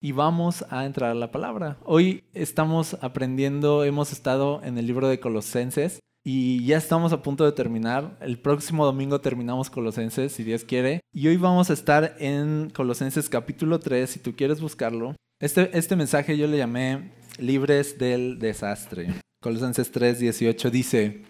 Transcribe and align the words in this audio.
y 0.00 0.12
vamos 0.12 0.64
a 0.70 0.86
entrar 0.86 1.10
a 1.10 1.14
la 1.14 1.30
palabra. 1.30 1.76
Hoy 1.84 2.24
estamos 2.32 2.96
aprendiendo, 3.02 3.84
hemos 3.84 4.12
estado 4.12 4.60
en 4.64 4.78
el 4.78 4.86
libro 4.86 5.08
de 5.08 5.20
Colosenses 5.20 6.00
y 6.24 6.64
ya 6.64 6.78
estamos 6.78 7.12
a 7.12 7.22
punto 7.22 7.44
de 7.44 7.52
terminar. 7.52 8.16
El 8.20 8.38
próximo 8.38 8.86
domingo 8.86 9.20
terminamos 9.20 9.68
Colosenses, 9.68 10.32
si 10.32 10.42
Dios 10.42 10.64
quiere. 10.64 11.00
Y 11.12 11.28
hoy 11.28 11.36
vamos 11.36 11.70
a 11.70 11.74
estar 11.74 12.16
en 12.18 12.70
Colosenses 12.70 13.28
capítulo 13.28 13.78
3, 13.78 14.08
si 14.08 14.20
tú 14.20 14.34
quieres 14.34 14.60
buscarlo. 14.60 15.14
Este, 15.38 15.76
este 15.76 15.96
mensaje 15.96 16.36
yo 16.36 16.46
le 16.46 16.58
llamé 16.58 17.12
Libres 17.38 17.98
del 17.98 18.38
Desastre. 18.38 19.14
Colosenses 19.42 19.90
3, 19.90 20.18
18 20.18 20.70
dice, 20.70 21.22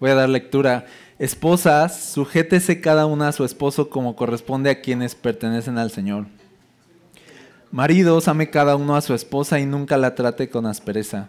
voy 0.00 0.10
a 0.10 0.14
dar 0.14 0.28
lectura. 0.28 0.86
Esposas, 1.18 2.12
sujétese 2.12 2.80
cada 2.80 3.06
una 3.06 3.28
a 3.28 3.32
su 3.32 3.44
esposo 3.44 3.88
como 3.88 4.16
corresponde 4.16 4.70
a 4.70 4.80
quienes 4.80 5.14
pertenecen 5.14 5.78
al 5.78 5.90
Señor. 5.90 6.26
Maridos, 7.70 8.28
ame 8.28 8.50
cada 8.50 8.76
uno 8.76 8.96
a 8.96 9.00
su 9.00 9.14
esposa 9.14 9.58
y 9.58 9.66
nunca 9.66 9.96
la 9.96 10.14
trate 10.14 10.48
con 10.48 10.66
aspereza. 10.66 11.28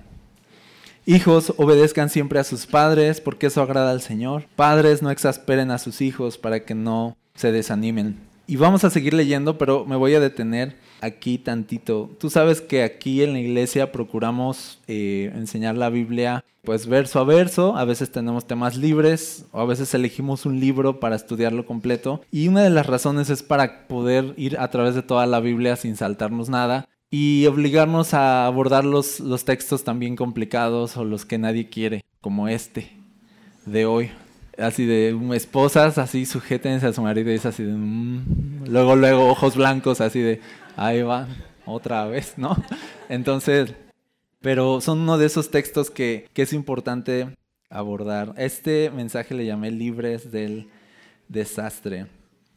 Hijos, 1.05 1.54
obedezcan 1.58 2.09
siempre 2.09 2.40
a 2.40 2.44
sus 2.44 2.66
padres, 2.66 3.22
porque 3.22 3.48
eso 3.48 3.62
agrada 3.62 3.91
al 3.91 4.02
Señor. 4.02 4.45
Padres, 4.55 5.02
no 5.02 5.09
exasperen 5.09 5.72
a 5.72 5.78
sus 5.78 6.02
hijos 6.02 6.38
para 6.38 6.66
que 6.66 6.76
no 6.76 7.16
se 7.34 7.52
desanimen. 7.52 8.18
Y 8.45 8.58
vamos 8.58 8.84
a 8.84 8.90
seguir 8.90 9.14
leyendo, 9.14 9.58
pero 9.58 9.86
me 9.86 9.95
voy 9.95 10.16
a 10.16 10.20
detener 10.20 10.76
aquí 11.02 11.38
tantito. 11.38 12.10
Tú 12.20 12.30
sabes 12.30 12.62
que 12.62 12.84
aquí 12.84 13.24
en 13.24 13.34
la 13.34 13.40
iglesia 13.40 13.92
procuramos 13.92 14.80
eh, 14.88 15.32
enseñar 15.36 15.76
la 15.76 15.90
Biblia 15.90 16.44
pues 16.64 16.86
verso 16.86 17.20
a 17.20 17.23
verso, 17.23 17.78
a 17.78 17.86
veces 17.86 18.12
tenemos 18.12 18.46
temas 18.46 18.76
libres 18.76 19.46
o 19.54 19.62
a 19.62 19.66
veces 19.66 19.94
elegimos 19.94 20.46
un 20.46 20.60
libro 20.60 21.00
para 21.00 21.16
estudiarlo 21.16 21.66
completo 21.66 22.22
y 22.30 22.50
una 22.50 22.62
de 22.62 22.70
las 22.70 22.88
razones 22.88 23.30
es 23.30 23.42
para 23.42 23.88
poder 23.88 24.34
ir 24.36 24.60
a 24.60 24.70
través 24.70 24.94
de 24.94 25.02
toda 25.02 25.26
la 25.28 25.40
Biblia 25.40 25.78
sin 25.78 25.96
saltarnos 25.96 26.50
nada 26.50 26.90
y 27.09 27.45
obligarnos 27.45 28.14
a 28.14 28.45
abordar 28.45 28.84
los, 28.84 29.22
los 29.22 29.45
textos 29.45 29.86
también 29.86 30.18
complicados 30.18 30.98
o 30.98 31.06
los 31.06 31.25
que 31.25 31.38
nadie 31.38 31.70
quiere, 31.70 32.03
como 32.20 32.50
este 32.50 32.92
de 33.66 33.86
hoy. 33.86 34.12
Así 34.58 34.86
de 34.86 35.16
esposas, 35.36 35.97
así 35.97 36.25
sujétense 36.25 36.88
a 36.88 36.94
su 36.94 37.02
marido 37.02 37.31
y 37.31 37.36
es 37.36 37.45
así 37.45 37.63
de... 37.63 37.73
Mm". 37.73 38.66
luego, 38.67 38.95
luego 38.95 39.30
ojos 39.30 39.55
blancos, 39.55 40.02
así 40.02 40.19
de... 40.19 40.41
Ahí 40.75 41.02
va, 41.02 41.27
otra 41.66 42.05
vez, 42.08 42.33
¿no? 42.38 42.55
Entonces, 43.09 43.73
pero 44.41 44.81
son 44.81 45.00
uno 45.00 45.17
de 45.17 45.25
esos 45.25 45.52
textos 45.52 45.89
que, 45.89 46.30
es 46.35 46.53
importante 46.53 47.35
abordar. 47.69 48.33
Este 48.38 48.89
mensaje 48.91 49.33
le 49.33 49.45
llamé 49.45 49.72
Libres 49.72 50.31
del 50.31 50.69
Desastre. 51.28 52.08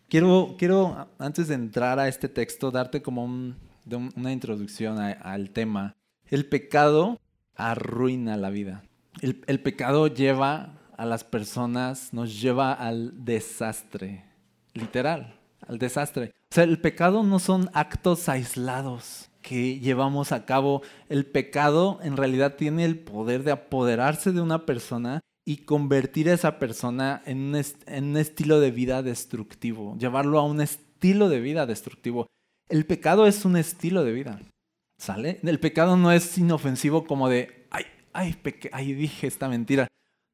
Quiero, 0.09 0.57
quiero 0.59 1.09
antes 1.19 1.49
de 1.49 1.55
entrar 1.55 1.99
a 1.99 2.09
este 2.09 2.29
texto, 2.29 2.71
darte 2.71 3.03
como 3.03 3.25
una 3.25 4.33
introducción 4.33 4.99
al 4.99 5.51
tema. 5.51 5.97
El 6.27 6.47
pecado 6.47 7.19
arruina 7.57 8.37
la 8.37 8.51
vida. 8.51 8.85
El, 9.21 9.43
el 9.47 9.61
pecado 9.61 10.07
lleva 10.07 10.80
a 11.01 11.07
las 11.07 11.25
personas, 11.25 12.13
nos 12.13 12.43
lleva 12.43 12.75
al 12.75 13.25
desastre, 13.25 14.23
literal, 14.75 15.41
al 15.67 15.79
desastre. 15.79 16.35
O 16.51 16.55
sea, 16.55 16.65
el 16.65 16.79
pecado 16.79 17.23
no 17.23 17.39
son 17.39 17.71
actos 17.73 18.29
aislados 18.29 19.31
que 19.41 19.81
llevamos 19.81 20.31
a 20.31 20.45
cabo, 20.45 20.83
el 21.09 21.25
pecado 21.25 22.01
en 22.03 22.19
realidad 22.19 22.57
tiene 22.57 22.85
el 22.85 22.99
poder 22.99 23.45
de 23.45 23.53
apoderarse 23.53 24.33
de 24.33 24.43
una 24.43 24.67
persona 24.67 25.21
y 25.47 25.65
convertir 25.65 26.29
a 26.29 26.35
esa 26.35 26.59
persona 26.59 27.23
en 27.25 27.39
un, 27.39 27.63
en 27.87 28.05
un, 28.05 28.17
estilo 28.19 28.61
de 28.61 28.71
vida 28.71 29.03
destructivo, 29.03 29.97
llevarlo 29.97 30.39
a 30.39 30.45
un 30.45 30.61
estilo 30.61 31.31
de 31.31 31.41
vida 31.41 31.65
destructivo. 31.65 32.27
El 32.69 32.85
pecado 32.85 33.27
es 33.27 33.47
un 33.47 33.57
estilo 33.57 34.05
de 34.05 34.13
vida, 34.13 34.39
¿sale? 34.99 35.41
El 35.45 35.61
pecado 35.61 35.97
no 35.97 36.13
es 36.13 36.37
inofensivo 36.37 37.07
como 37.07 37.31
de, 37.31 37.67
ay, 37.71 37.87
ay, 38.13 38.37
ay 38.71 38.93
dije 38.93 39.27
esta 39.27 39.49
mentira. 39.49 39.89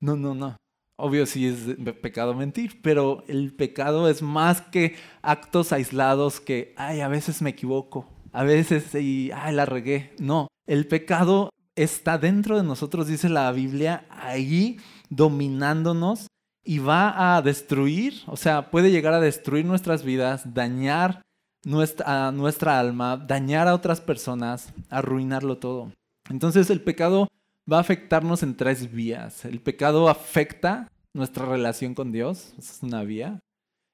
No, 0.07 0.15
no, 0.15 0.37
no. 0.37 0.57
Obvio 0.95 1.27
sí 1.27 1.49
es 1.49 1.77
pecado 2.01 2.33
mentir, 2.33 2.81
pero 2.81 3.25
el 3.27 3.53
pecado 3.53 4.09
es 4.09 4.23
más 4.23 4.61
que 4.61 4.95
actos 5.21 5.73
aislados 5.73 6.39
que, 6.39 6.75
ay, 6.77 7.01
a 7.01 7.09
veces 7.09 7.43
me 7.43 7.51
equivoco, 7.51 8.09
a 8.33 8.45
veces 8.45 8.95
y, 8.95 9.33
ay, 9.35 9.53
la 9.53 9.67
regué. 9.67 10.15
No, 10.21 10.47
el 10.65 10.87
pecado 10.87 11.51
está 11.75 12.19
dentro 12.19 12.57
de 12.57 12.63
nosotros, 12.63 13.09
dice 13.09 13.29
la 13.29 13.51
Biblia, 13.51 14.07
ahí 14.11 14.79
dominándonos 15.11 16.29
y 16.65 16.79
va 16.79 17.37
a 17.37 17.43
destruir, 17.43 18.23
o 18.29 18.37
sea, 18.37 18.71
puede 18.71 18.93
llegar 18.93 19.13
a 19.13 19.21
destruir 19.21 19.65
nuestras 19.65 20.05
vidas, 20.05 20.55
dañar 20.55 21.21
nuestra, 21.65 22.31
nuestra 22.31 22.79
alma, 22.79 23.17
dañar 23.17 23.67
a 23.67 23.75
otras 23.75 24.01
personas, 24.01 24.73
arruinarlo 24.89 25.59
todo. 25.59 25.91
Entonces 26.31 26.71
el 26.71 26.81
pecado 26.81 27.27
va 27.71 27.79
a 27.79 27.81
afectarnos 27.81 28.43
en 28.43 28.57
tres 28.57 28.93
vías. 28.93 29.45
El 29.45 29.61
pecado 29.61 30.09
afecta 30.09 30.89
nuestra 31.15 31.47
relación 31.47 31.95
con 31.95 32.13
Dios, 32.13 32.55
esa 32.59 32.73
es 32.73 32.83
una 32.83 33.03
vía. 33.03 33.41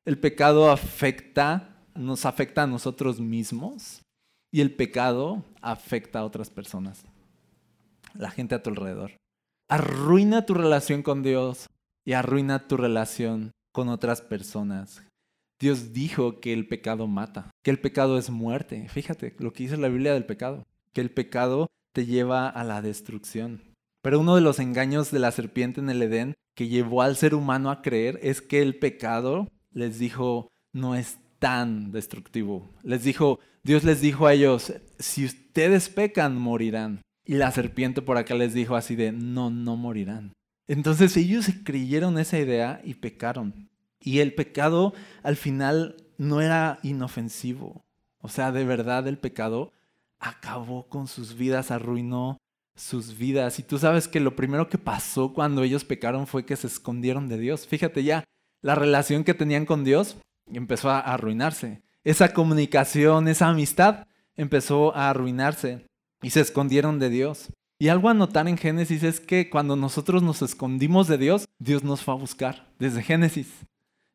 El 0.04 0.18
pecado 0.18 0.70
afecta, 0.70 1.76
nos 1.94 2.26
afecta 2.26 2.64
a 2.64 2.66
nosotros 2.66 3.20
mismos. 3.20 4.02
Y 4.54 4.60
el 4.60 4.74
pecado 4.74 5.42
afecta 5.62 6.18
a 6.18 6.24
otras 6.26 6.50
personas, 6.50 7.06
la 8.12 8.30
gente 8.30 8.54
a 8.54 8.62
tu 8.62 8.68
alrededor. 8.68 9.12
Arruina 9.70 10.44
tu 10.44 10.52
relación 10.52 11.02
con 11.02 11.22
Dios 11.22 11.68
y 12.04 12.12
arruina 12.12 12.68
tu 12.68 12.76
relación 12.76 13.52
con 13.72 13.88
otras 13.88 14.20
personas. 14.20 15.02
Dios 15.58 15.94
dijo 15.94 16.40
que 16.40 16.52
el 16.52 16.68
pecado 16.68 17.06
mata, 17.06 17.50
que 17.64 17.70
el 17.70 17.80
pecado 17.80 18.18
es 18.18 18.28
muerte. 18.28 18.88
Fíjate 18.90 19.34
lo 19.38 19.54
que 19.54 19.62
dice 19.62 19.78
la 19.78 19.88
Biblia 19.88 20.12
del 20.12 20.26
pecado, 20.26 20.64
que 20.92 21.00
el 21.00 21.10
pecado 21.10 21.68
te 21.92 22.06
lleva 22.06 22.48
a 22.48 22.64
la 22.64 22.82
destrucción. 22.82 23.62
Pero 24.02 24.20
uno 24.20 24.34
de 24.34 24.40
los 24.40 24.58
engaños 24.58 25.10
de 25.10 25.20
la 25.20 25.30
serpiente 25.30 25.80
en 25.80 25.90
el 25.90 26.02
Edén 26.02 26.34
que 26.54 26.68
llevó 26.68 27.02
al 27.02 27.16
ser 27.16 27.34
humano 27.34 27.70
a 27.70 27.82
creer 27.82 28.18
es 28.22 28.42
que 28.42 28.60
el 28.60 28.78
pecado 28.78 29.48
les 29.72 29.98
dijo, 29.98 30.48
no 30.72 30.94
es 30.94 31.18
tan 31.38 31.92
destructivo. 31.92 32.70
Les 32.82 33.04
dijo, 33.04 33.38
Dios 33.62 33.84
les 33.84 34.00
dijo 34.00 34.26
a 34.26 34.34
ellos, 34.34 34.72
si 34.98 35.24
ustedes 35.24 35.88
pecan, 35.88 36.36
morirán. 36.36 37.00
Y 37.24 37.34
la 37.34 37.52
serpiente 37.52 38.02
por 38.02 38.16
acá 38.16 38.34
les 38.34 38.54
dijo 38.54 38.74
así 38.74 38.96
de, 38.96 39.12
no, 39.12 39.50
no 39.50 39.76
morirán. 39.76 40.32
Entonces 40.66 41.16
ellos 41.16 41.46
creyeron 41.64 42.18
esa 42.18 42.38
idea 42.38 42.80
y 42.84 42.94
pecaron. 42.94 43.68
Y 44.00 44.18
el 44.18 44.34
pecado 44.34 44.94
al 45.22 45.36
final 45.36 45.96
no 46.18 46.40
era 46.40 46.80
inofensivo. 46.82 47.84
O 48.20 48.28
sea, 48.28 48.52
de 48.52 48.64
verdad 48.64 49.06
el 49.06 49.18
pecado 49.18 49.72
acabó 50.22 50.88
con 50.88 51.08
sus 51.08 51.36
vidas, 51.36 51.70
arruinó 51.70 52.38
sus 52.76 53.18
vidas. 53.18 53.58
Y 53.58 53.62
tú 53.62 53.78
sabes 53.78 54.08
que 54.08 54.20
lo 54.20 54.34
primero 54.34 54.68
que 54.68 54.78
pasó 54.78 55.34
cuando 55.34 55.62
ellos 55.62 55.84
pecaron 55.84 56.26
fue 56.26 56.46
que 56.46 56.56
se 56.56 56.68
escondieron 56.68 57.28
de 57.28 57.38
Dios. 57.38 57.66
Fíjate 57.66 58.04
ya, 58.04 58.24
la 58.62 58.74
relación 58.74 59.24
que 59.24 59.34
tenían 59.34 59.66
con 59.66 59.84
Dios 59.84 60.16
empezó 60.46 60.88
a 60.90 61.00
arruinarse. 61.00 61.82
Esa 62.04 62.32
comunicación, 62.32 63.28
esa 63.28 63.48
amistad 63.48 64.06
empezó 64.36 64.94
a 64.96 65.10
arruinarse 65.10 65.86
y 66.22 66.30
se 66.30 66.40
escondieron 66.40 66.98
de 66.98 67.10
Dios. 67.10 67.52
Y 67.78 67.88
algo 67.88 68.08
a 68.08 68.14
notar 68.14 68.46
en 68.46 68.56
Génesis 68.56 69.02
es 69.02 69.18
que 69.18 69.50
cuando 69.50 69.74
nosotros 69.74 70.22
nos 70.22 70.40
escondimos 70.40 71.08
de 71.08 71.18
Dios, 71.18 71.46
Dios 71.58 71.82
nos 71.82 72.02
fue 72.02 72.14
a 72.14 72.16
buscar 72.16 72.72
desde 72.78 73.02
Génesis. 73.02 73.48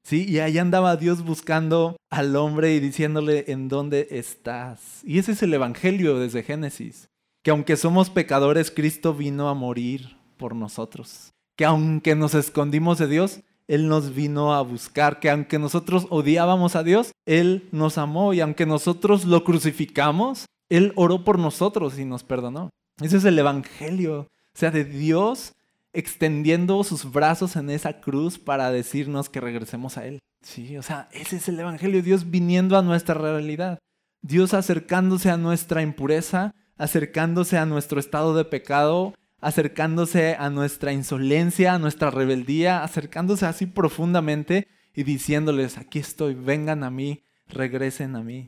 ¿Sí? 0.07 0.25
Y 0.25 0.39
ahí 0.39 0.57
andaba 0.57 0.95
Dios 0.95 1.21
buscando 1.25 1.97
al 2.09 2.37
hombre 2.37 2.73
y 2.73 2.79
diciéndole, 2.79 3.43
¿en 3.49 3.67
dónde 3.67 4.07
estás? 4.09 5.01
Y 5.03 5.19
ese 5.19 5.33
es 5.33 5.43
el 5.43 5.53
Evangelio 5.53 6.17
desde 6.17 6.43
Génesis. 6.43 7.09
Que 7.43 7.51
aunque 7.51 7.75
somos 7.75 8.09
pecadores, 8.09 8.71
Cristo 8.71 9.13
vino 9.13 9.49
a 9.49 9.53
morir 9.53 10.15
por 10.37 10.55
nosotros. 10.55 11.33
Que 11.57 11.65
aunque 11.65 12.15
nos 12.15 12.35
escondimos 12.35 12.99
de 12.99 13.07
Dios, 13.07 13.41
él 13.67 13.89
nos 13.89 14.15
vino 14.15 14.53
a 14.53 14.61
buscar, 14.61 15.19
que 15.19 15.29
aunque 15.29 15.59
nosotros 15.59 16.07
odiábamos 16.09 16.77
a 16.77 16.83
Dios, 16.83 17.11
Él 17.25 17.67
nos 17.73 17.97
amó 17.97 18.33
y 18.33 18.39
aunque 18.39 18.65
nosotros 18.65 19.25
lo 19.25 19.43
crucificamos, 19.43 20.45
Él 20.69 20.93
oró 20.95 21.25
por 21.25 21.37
nosotros 21.37 21.99
y 21.99 22.05
nos 22.05 22.23
perdonó. 22.23 22.69
Ese 23.01 23.17
es 23.17 23.25
el 23.25 23.37
Evangelio, 23.37 24.21
o 24.21 24.27
sea, 24.57 24.71
de 24.71 24.85
Dios 24.85 25.51
extendiendo 25.97 26.83
sus 26.83 27.11
brazos 27.11 27.55
en 27.55 27.69
esa 27.69 27.99
cruz 27.99 28.37
para 28.37 28.71
decirnos 28.71 29.29
que 29.29 29.41
regresemos 29.41 29.97
a 29.97 30.05
Él. 30.05 30.19
Sí, 30.41 30.77
o 30.77 30.83
sea, 30.83 31.09
ese 31.11 31.37
es 31.37 31.47
el 31.47 31.59
Evangelio, 31.59 32.01
Dios 32.01 32.29
viniendo 32.29 32.77
a 32.77 32.81
nuestra 32.81 33.15
realidad, 33.15 33.79
Dios 34.21 34.53
acercándose 34.53 35.29
a 35.29 35.37
nuestra 35.37 35.81
impureza, 35.81 36.53
acercándose 36.77 37.57
a 37.57 37.65
nuestro 37.65 37.99
estado 37.99 38.35
de 38.35 38.45
pecado 38.45 39.13
acercándose 39.39 40.35
a 40.35 40.49
nuestra 40.49 40.93
insolencia, 40.93 41.73
a 41.73 41.79
nuestra 41.79 42.11
rebeldía, 42.11 42.83
acercándose 42.83 43.45
así 43.45 43.65
profundamente 43.65 44.67
y 44.95 45.03
diciéndoles, 45.03 45.77
aquí 45.77 45.99
estoy, 45.99 46.33
vengan 46.33 46.83
a 46.83 46.89
mí, 46.89 47.23
regresen 47.47 48.15
a 48.15 48.23
mí. 48.23 48.47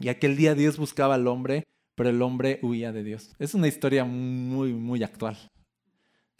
Y 0.00 0.08
aquel 0.08 0.36
día 0.36 0.54
Dios 0.54 0.78
buscaba 0.78 1.16
al 1.16 1.26
hombre, 1.28 1.64
pero 1.94 2.08
el 2.08 2.22
hombre 2.22 2.58
huía 2.62 2.92
de 2.92 3.04
Dios. 3.04 3.34
Es 3.38 3.54
una 3.54 3.68
historia 3.68 4.04
muy, 4.04 4.72
muy 4.72 5.02
actual. 5.02 5.36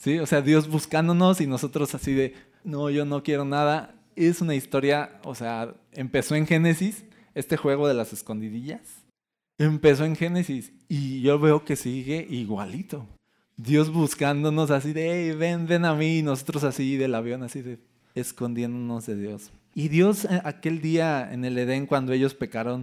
¿Sí? 0.03 0.19
O 0.19 0.27
sea, 0.27 0.43
Dios 0.43 0.69
buscándonos 0.69 1.41
y 1.41 1.47
nosotros 1.47 1.95
así 1.95 2.13
de, 2.13 2.35
no, 2.65 2.91
yo 2.91 3.05
no 3.05 3.23
quiero 3.23 3.45
nada. 3.45 3.95
Es 4.17 4.41
una 4.41 4.57
historia, 4.57 5.21
o 5.23 5.37
sea, 5.37 5.75
empezó 5.93 6.35
en 6.35 6.47
Génesis, 6.47 7.05
este 7.35 7.57
juego 7.57 7.87
de 7.87 7.95
las 7.95 8.13
escondidillas, 8.13 9.03
Empezó 9.59 10.05
en 10.05 10.17
Génesis 10.17 10.73
y 10.89 11.21
yo 11.21 11.39
veo 11.39 11.65
que 11.65 11.77
sigue 11.77 12.27
igualito. 12.29 13.07
Dios 13.57 13.93
buscándonos 13.93 14.73
así 14.73 14.93
de, 14.93 15.37
ven, 15.37 15.69
ven 15.69 15.85
a 15.85 15.95
mí, 15.95 16.19
y 16.19 16.23
nosotros 16.23 16.65
así 16.65 16.97
del 16.97 17.15
avión, 17.15 17.45
así 17.45 17.63
de, 17.63 17.79
escondiéndonos 18.17 19.07
de 19.07 19.15
Dios. 19.15 19.53
Y 19.73 19.87
Dios 19.87 20.25
eh, 20.25 20.41
aquel 20.45 20.81
día 20.81 21.33
en 21.33 21.45
el 21.45 21.57
Edén, 21.57 21.87
cuando 21.87 22.13
ellos 22.13 22.35
pecaron, 22.35 22.83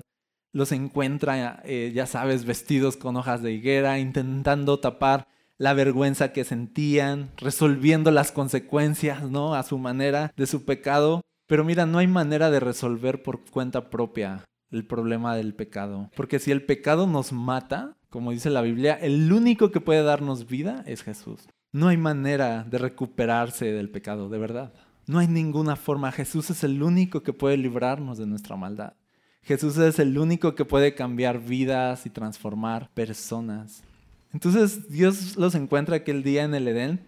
los 0.54 0.72
encuentra, 0.72 1.62
eh, 1.66 1.92
ya 1.94 2.06
sabes, 2.06 2.46
vestidos 2.46 2.96
con 2.96 3.18
hojas 3.18 3.42
de 3.42 3.52
higuera, 3.52 4.00
intentando 4.00 4.80
tapar 4.80 5.28
la 5.60 5.74
vergüenza 5.74 6.32
que 6.32 6.46
sentían, 6.46 7.30
resolviendo 7.38 8.10
las 8.10 8.32
consecuencias, 8.32 9.30
¿no? 9.30 9.54
A 9.54 9.64
su 9.64 9.78
manera 9.78 10.32
de 10.36 10.48
su 10.48 10.66
pecado. 10.66 11.22
Pero 11.46 11.64
mira, 11.64 11.86
no 11.86 11.98
hay 11.98 12.08
manera 12.08 12.50
de 12.50 12.60
resolver 12.60 13.22
por 13.22 13.44
cuenta 13.52 13.90
propia 13.90 14.46
el 14.72 14.86
problema 14.88 15.36
del 15.36 15.54
pecado. 15.54 16.10
Porque 16.16 16.40
si 16.40 16.52
el 16.52 16.66
pecado 16.66 17.08
nos 17.08 17.34
mata, 17.34 17.98
como 18.10 18.32
dice 18.32 18.50
la 18.50 18.62
Biblia, 18.62 18.94
el 18.94 19.32
único 19.32 19.70
que 19.70 19.82
puede 19.82 20.02
darnos 20.02 20.48
vida 20.48 20.84
es 20.88 21.04
Jesús. 21.04 21.48
No 21.74 21.90
hay 21.90 21.98
manera 21.98 22.64
de 22.64 22.78
recuperarse 22.78 23.66
del 23.66 23.90
pecado, 23.90 24.30
de 24.30 24.38
verdad. 24.38 24.74
No 25.08 25.20
hay 25.20 25.28
ninguna 25.28 25.76
forma. 25.76 26.12
Jesús 26.12 26.50
es 26.52 26.64
el 26.64 26.82
único 26.82 27.22
que 27.22 27.34
puede 27.34 27.58
librarnos 27.58 28.18
de 28.18 28.28
nuestra 28.28 28.56
maldad. 28.56 28.94
Jesús 29.42 29.78
es 29.78 30.00
el 30.00 30.18
único 30.18 30.56
que 30.56 30.66
puede 30.66 30.96
cambiar 30.96 31.40
vidas 31.40 32.06
y 32.06 32.10
transformar 32.10 32.90
personas. 32.94 33.84
Entonces 34.32 34.90
Dios 34.90 35.38
los 35.38 35.56
encuentra 35.56 35.98
aquel 35.98 36.24
día 36.24 36.44
en 36.44 36.54
el 36.54 36.68
Edén 36.68 37.06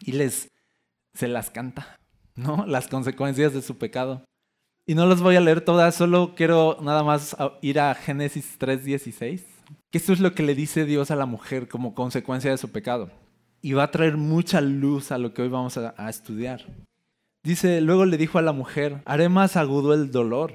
y 0.00 0.12
les 0.12 0.48
se 1.14 1.28
las 1.28 1.50
canta, 1.50 1.98
¿no? 2.36 2.64
Las 2.66 2.88
consecuencias 2.88 3.52
de 3.52 3.62
su 3.62 3.76
pecado. 3.76 4.24
Y 4.86 4.94
no 4.94 5.04
las 5.06 5.20
voy 5.20 5.36
a 5.36 5.40
leer 5.40 5.60
todas, 5.60 5.94
solo 5.94 6.34
quiero 6.34 6.78
nada 6.80 7.02
más 7.02 7.36
ir 7.60 7.80
a 7.80 7.94
Génesis 7.94 8.58
3:16, 8.58 9.42
que 9.90 9.98
esto 9.98 10.12
es 10.12 10.20
lo 10.20 10.34
que 10.34 10.42
le 10.42 10.54
dice 10.54 10.84
Dios 10.86 11.10
a 11.10 11.16
la 11.16 11.26
mujer 11.26 11.68
como 11.68 11.94
consecuencia 11.94 12.50
de 12.50 12.58
su 12.58 12.70
pecado. 12.70 13.10
Y 13.60 13.72
va 13.72 13.82
a 13.82 13.90
traer 13.90 14.16
mucha 14.16 14.60
luz 14.60 15.12
a 15.12 15.18
lo 15.18 15.34
que 15.34 15.42
hoy 15.42 15.48
vamos 15.48 15.76
a, 15.76 15.94
a 15.98 16.08
estudiar. 16.08 16.64
Dice, 17.42 17.80
luego 17.80 18.04
le 18.04 18.16
dijo 18.16 18.38
a 18.38 18.42
la 18.42 18.52
mujer, 18.52 19.02
haré 19.04 19.28
más 19.28 19.56
agudo 19.56 19.92
el 19.92 20.10
dolor. 20.10 20.54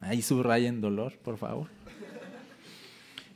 Ahí 0.00 0.22
subrayen 0.22 0.80
dolor, 0.80 1.18
por 1.18 1.36
favor. 1.38 1.68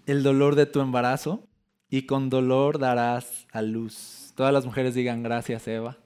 El 0.06 0.22
dolor 0.22 0.54
de 0.54 0.66
tu 0.66 0.80
embarazo 0.80 1.47
y 1.90 2.02
con 2.02 2.30
dolor 2.30 2.78
darás 2.78 3.46
a 3.52 3.62
luz. 3.62 4.32
Todas 4.34 4.52
las 4.52 4.64
mujeres 4.64 4.94
digan 4.94 5.22
gracias, 5.22 5.66
Eva. 5.66 5.96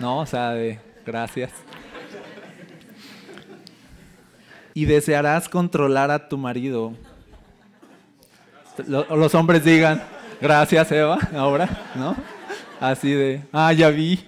No, 0.00 0.20
o 0.20 0.26
sea, 0.26 0.50
de 0.50 0.80
gracias. 1.06 1.52
Y 4.74 4.84
desearás 4.84 5.48
controlar 5.48 6.10
a 6.10 6.28
tu 6.28 6.38
marido. 6.38 6.94
Los 8.86 9.34
hombres 9.34 9.64
digan 9.64 10.02
gracias, 10.40 10.92
Eva, 10.92 11.18
ahora, 11.34 11.68
¿no? 11.96 12.16
Así 12.80 13.12
de, 13.12 13.42
ah, 13.52 13.72
ya 13.72 13.90
vi, 13.90 14.24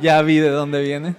ya 0.00 0.20
vi 0.22 0.38
de 0.38 0.48
dónde 0.48 0.82
viene. 0.82 1.14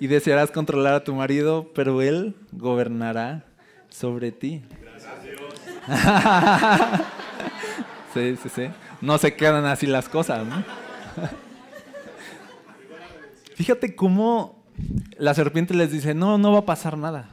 Y 0.00 0.06
desearás 0.06 0.50
controlar 0.50 0.94
a 0.94 1.04
tu 1.04 1.14
marido, 1.14 1.72
pero 1.74 2.00
él 2.00 2.36
gobernará 2.52 3.44
sobre 3.90 4.30
ti. 4.32 4.62
sí, 8.14 8.36
sí, 8.42 8.48
sí. 8.48 8.70
No 9.00 9.18
se 9.18 9.34
quedan 9.34 9.64
así 9.64 9.86
las 9.86 10.08
cosas, 10.08 10.46
¿no? 10.46 10.64
Fíjate 13.54 13.96
cómo 13.96 14.64
la 15.16 15.34
serpiente 15.34 15.74
les 15.74 15.90
dice, 15.90 16.14
no, 16.14 16.38
no 16.38 16.52
va 16.52 16.60
a 16.60 16.66
pasar 16.66 16.96
nada, 16.96 17.30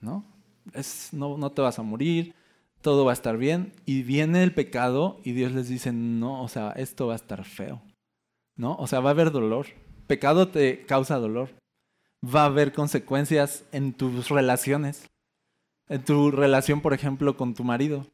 ¿no? 0.00 0.24
Es, 0.72 1.08
no, 1.12 1.36
no 1.36 1.50
te 1.50 1.62
vas 1.62 1.78
a 1.78 1.82
morir, 1.82 2.34
todo 2.80 3.04
va 3.04 3.12
a 3.12 3.14
estar 3.14 3.36
bien. 3.36 3.72
Y 3.84 4.02
viene 4.02 4.42
el 4.42 4.54
pecado 4.54 5.20
y 5.24 5.32
Dios 5.32 5.52
les 5.52 5.68
dice, 5.68 5.92
no, 5.92 6.42
o 6.42 6.48
sea, 6.48 6.70
esto 6.72 7.08
va 7.08 7.14
a 7.14 7.16
estar 7.16 7.44
feo, 7.44 7.82
¿no? 8.56 8.76
O 8.76 8.86
sea, 8.86 9.00
va 9.00 9.10
a 9.10 9.12
haber 9.12 9.32
dolor. 9.32 9.66
Pecado 10.06 10.48
te 10.48 10.84
causa 10.86 11.18
dolor. 11.18 11.50
Va 12.24 12.42
a 12.42 12.46
haber 12.46 12.72
consecuencias 12.72 13.64
en 13.72 13.92
tus 13.92 14.28
relaciones 14.28 15.06
tu 16.04 16.30
relación, 16.30 16.80
por 16.80 16.94
ejemplo, 16.94 17.36
con 17.36 17.54
tu 17.54 17.64
marido, 17.64 18.06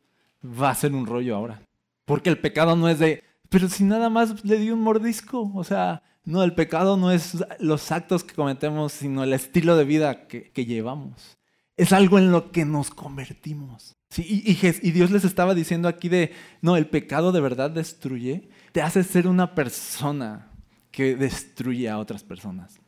va 0.45 0.71
a 0.71 0.75
ser 0.75 0.93
un 0.93 1.07
rollo 1.07 1.37
ahora. 1.37 1.63
Porque 2.05 2.31
el 2.31 2.39
pecado 2.39 2.77
no 2.77 2.89
es 2.89 2.99
de, 2.99 3.23
pero 3.49 3.69
si 3.69 3.85
nada 3.85 4.09
más 4.09 4.45
le 4.45 4.59
di 4.59 4.71
un 4.71 4.81
mordisco, 4.81 5.53
o 5.55 5.65
sea, 5.65 6.03
no, 6.25 6.43
el 6.43 6.55
pecado 6.55 6.97
no 6.97 7.11
es 7.11 7.45
los 7.59 7.93
actos 7.93 8.25
que 8.25 8.35
cometemos, 8.35 8.93
sino 8.93 9.25
el 9.25 9.33
estilo 9.33 9.77
de 9.77 9.85
vida 9.85 10.27
que, 10.27 10.53
llevamos. 10.67 11.39
Es 11.77 11.93
algo 11.93 12.19
en 12.19 12.31
lo 12.31 12.53
que 12.53 12.65
nos 12.65 12.91
convertimos. 12.91 13.97
Sí, 14.11 14.25
y, 14.45 14.89
y 14.89 14.91
Dios 14.91 15.11
les 15.11 15.25
estaba 15.25 15.55
diciendo 15.55 15.89
aquí 15.89 16.09
de, 16.09 16.33
no, 16.61 16.77
el 16.77 16.89
pecado 16.89 17.33
de 17.33 17.41
verdad 17.41 17.71
destruye, 17.71 18.49
te 18.73 18.83
hace 18.83 19.05
ser 19.05 19.27
una 19.27 19.55
persona 19.55 20.51
que 20.91 21.17
destruye 21.17 21.89
a 21.89 21.99
otras 21.99 22.23
personas. 22.25 22.81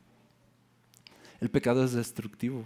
El 1.39 1.49
pecado 1.49 1.83
es 1.83 1.93
destructivo. 1.93 2.65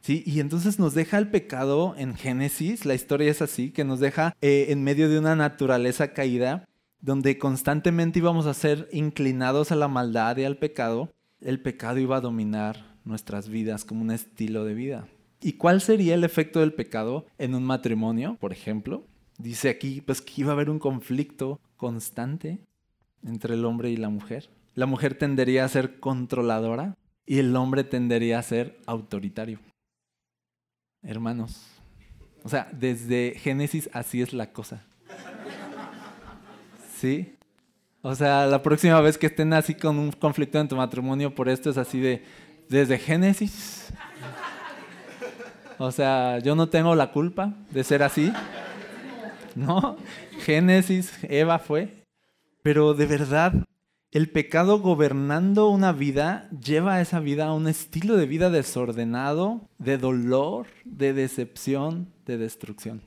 ¿Sí? 0.00 0.22
Y 0.26 0.40
entonces 0.40 0.78
nos 0.78 0.94
deja 0.94 1.18
el 1.18 1.28
pecado 1.28 1.94
en 1.96 2.14
Génesis, 2.14 2.84
la 2.84 2.94
historia 2.94 3.30
es 3.30 3.42
así, 3.42 3.70
que 3.70 3.84
nos 3.84 4.00
deja 4.00 4.34
eh, 4.40 4.66
en 4.68 4.82
medio 4.82 5.08
de 5.08 5.18
una 5.18 5.36
naturaleza 5.36 6.12
caída, 6.12 6.68
donde 7.00 7.38
constantemente 7.38 8.18
íbamos 8.18 8.46
a 8.46 8.54
ser 8.54 8.88
inclinados 8.92 9.72
a 9.72 9.76
la 9.76 9.88
maldad 9.88 10.36
y 10.36 10.44
al 10.44 10.58
pecado, 10.58 11.12
el 11.40 11.60
pecado 11.60 11.98
iba 11.98 12.16
a 12.16 12.20
dominar 12.20 12.96
nuestras 13.04 13.48
vidas 13.48 13.84
como 13.84 14.02
un 14.02 14.10
estilo 14.10 14.64
de 14.64 14.74
vida. 14.74 15.08
¿Y 15.40 15.54
cuál 15.54 15.80
sería 15.80 16.14
el 16.14 16.24
efecto 16.24 16.60
del 16.60 16.74
pecado 16.74 17.24
en 17.38 17.54
un 17.54 17.64
matrimonio, 17.64 18.36
por 18.38 18.52
ejemplo? 18.52 19.06
Dice 19.38 19.70
aquí 19.70 20.02
pues 20.02 20.20
que 20.20 20.42
iba 20.42 20.50
a 20.50 20.52
haber 20.52 20.68
un 20.68 20.78
conflicto 20.78 21.58
constante 21.78 22.60
entre 23.24 23.54
el 23.54 23.64
hombre 23.64 23.90
y 23.90 23.96
la 23.96 24.10
mujer. 24.10 24.50
La 24.74 24.84
mujer 24.84 25.14
tendería 25.14 25.64
a 25.64 25.68
ser 25.68 25.98
controladora 25.98 26.98
y 27.24 27.38
el 27.38 27.56
hombre 27.56 27.84
tendería 27.84 28.38
a 28.38 28.42
ser 28.42 28.78
autoritario 28.86 29.58
hermanos. 31.02 31.66
O 32.42 32.48
sea, 32.48 32.68
desde 32.72 33.34
Génesis 33.36 33.90
así 33.92 34.22
es 34.22 34.32
la 34.32 34.52
cosa. 34.52 34.82
¿Sí? 36.96 37.36
O 38.02 38.14
sea, 38.14 38.46
la 38.46 38.62
próxima 38.62 39.00
vez 39.00 39.18
que 39.18 39.26
estén 39.26 39.52
así 39.52 39.74
con 39.74 39.98
un 39.98 40.12
conflicto 40.12 40.58
en 40.58 40.68
tu 40.68 40.76
matrimonio 40.76 41.34
por 41.34 41.48
esto 41.48 41.70
es 41.70 41.76
así 41.76 42.00
de, 42.00 42.24
desde 42.68 42.98
Génesis. 42.98 43.92
O 45.78 45.90
sea, 45.92 46.38
yo 46.38 46.54
no 46.54 46.68
tengo 46.68 46.94
la 46.94 47.10
culpa 47.10 47.54
de 47.70 47.84
ser 47.84 48.02
así. 48.02 48.32
¿No? 49.54 49.96
Génesis, 50.44 51.12
Eva 51.22 51.58
fue. 51.58 52.04
Pero 52.62 52.94
de 52.94 53.06
verdad, 53.06 53.52
el 54.12 54.28
pecado 54.28 54.80
gobernando 54.80 55.68
una 55.68 55.92
vida 55.92 56.48
lleva 56.64 56.94
a 56.94 57.00
esa 57.00 57.20
vida 57.20 57.46
a 57.46 57.54
un 57.54 57.68
estilo 57.68 58.16
de 58.16 58.26
vida 58.26 58.50
desordenado, 58.50 59.68
de 59.78 59.98
dolor, 59.98 60.66
de 60.84 61.12
decepción, 61.12 62.08
de 62.26 62.36
destrucción. 62.36 63.02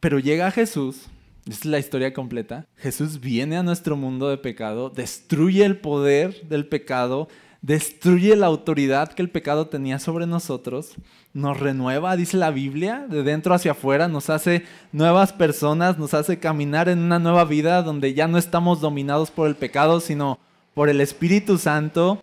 Pero 0.00 0.18
llega 0.18 0.50
Jesús, 0.50 1.06
es 1.48 1.64
la 1.64 1.78
historia 1.78 2.12
completa, 2.12 2.66
Jesús 2.76 3.18
viene 3.18 3.56
a 3.56 3.62
nuestro 3.62 3.96
mundo 3.96 4.28
de 4.28 4.36
pecado, 4.36 4.90
destruye 4.90 5.64
el 5.64 5.78
poder 5.78 6.46
del 6.48 6.66
pecado, 6.66 7.28
destruye 7.62 8.34
la 8.34 8.46
autoridad 8.46 9.12
que 9.12 9.22
el 9.22 9.30
pecado 9.30 9.68
tenía 9.68 10.00
sobre 10.00 10.26
nosotros, 10.26 10.94
nos 11.32 11.58
renueva, 11.58 12.16
dice 12.16 12.36
la 12.36 12.50
Biblia, 12.50 13.06
de 13.08 13.22
dentro 13.22 13.54
hacia 13.54 13.70
afuera, 13.70 14.08
nos 14.08 14.28
hace 14.30 14.64
nuevas 14.90 15.32
personas, 15.32 15.96
nos 15.96 16.12
hace 16.12 16.38
caminar 16.40 16.88
en 16.88 16.98
una 16.98 17.20
nueva 17.20 17.44
vida 17.44 17.82
donde 17.82 18.14
ya 18.14 18.26
no 18.26 18.36
estamos 18.36 18.80
dominados 18.80 19.30
por 19.30 19.48
el 19.48 19.54
pecado, 19.54 20.00
sino 20.00 20.40
por 20.74 20.88
el 20.88 21.00
Espíritu 21.00 21.56
Santo. 21.56 22.20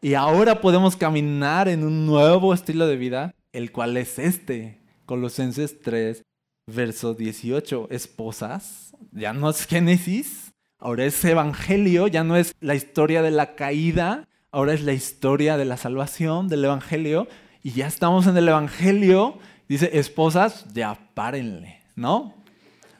Y 0.00 0.14
ahora 0.14 0.60
podemos 0.60 0.94
caminar 0.96 1.68
en 1.68 1.82
un 1.82 2.06
nuevo 2.06 2.54
estilo 2.54 2.86
de 2.86 2.96
vida, 2.96 3.34
el 3.52 3.72
cual 3.72 3.96
es 3.96 4.20
este, 4.20 4.78
Colosenses 5.04 5.80
3, 5.82 6.22
verso 6.66 7.14
18. 7.14 7.88
Esposas, 7.90 8.94
ya 9.10 9.32
no 9.32 9.50
es 9.50 9.66
Génesis, 9.66 10.52
ahora 10.78 11.06
es 11.06 11.24
Evangelio, 11.24 12.06
ya 12.06 12.22
no 12.22 12.36
es 12.36 12.54
la 12.60 12.76
historia 12.76 13.20
de 13.22 13.32
la 13.32 13.56
caída, 13.56 14.28
ahora 14.56 14.72
es 14.72 14.82
la 14.82 14.94
historia 14.94 15.58
de 15.58 15.66
la 15.66 15.76
salvación, 15.76 16.48
del 16.48 16.64
Evangelio, 16.64 17.28
y 17.62 17.72
ya 17.72 17.86
estamos 17.86 18.26
en 18.26 18.38
el 18.38 18.48
Evangelio. 18.48 19.36
Dice, 19.68 19.90
esposas, 19.98 20.64
ya 20.72 20.98
párenle, 21.12 21.82
¿no? 21.94 22.32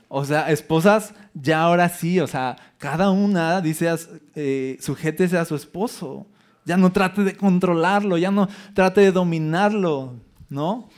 O 0.08 0.26
sea, 0.26 0.50
esposas, 0.50 1.14
ya 1.32 1.62
ahora 1.62 1.88
sí, 1.88 2.20
o 2.20 2.26
sea, 2.26 2.56
cada 2.76 3.10
una 3.10 3.62
dice, 3.62 3.88
eh, 4.34 4.76
sujétese 4.82 5.38
a 5.38 5.46
su 5.46 5.54
esposo. 5.54 6.26
Ya 6.66 6.76
no 6.76 6.92
trate 6.92 7.24
de 7.24 7.34
controlarlo, 7.34 8.18
ya 8.18 8.30
no 8.30 8.50
trate 8.74 9.00
de 9.00 9.12
dominarlo, 9.12 10.12
¿no? 10.50 10.90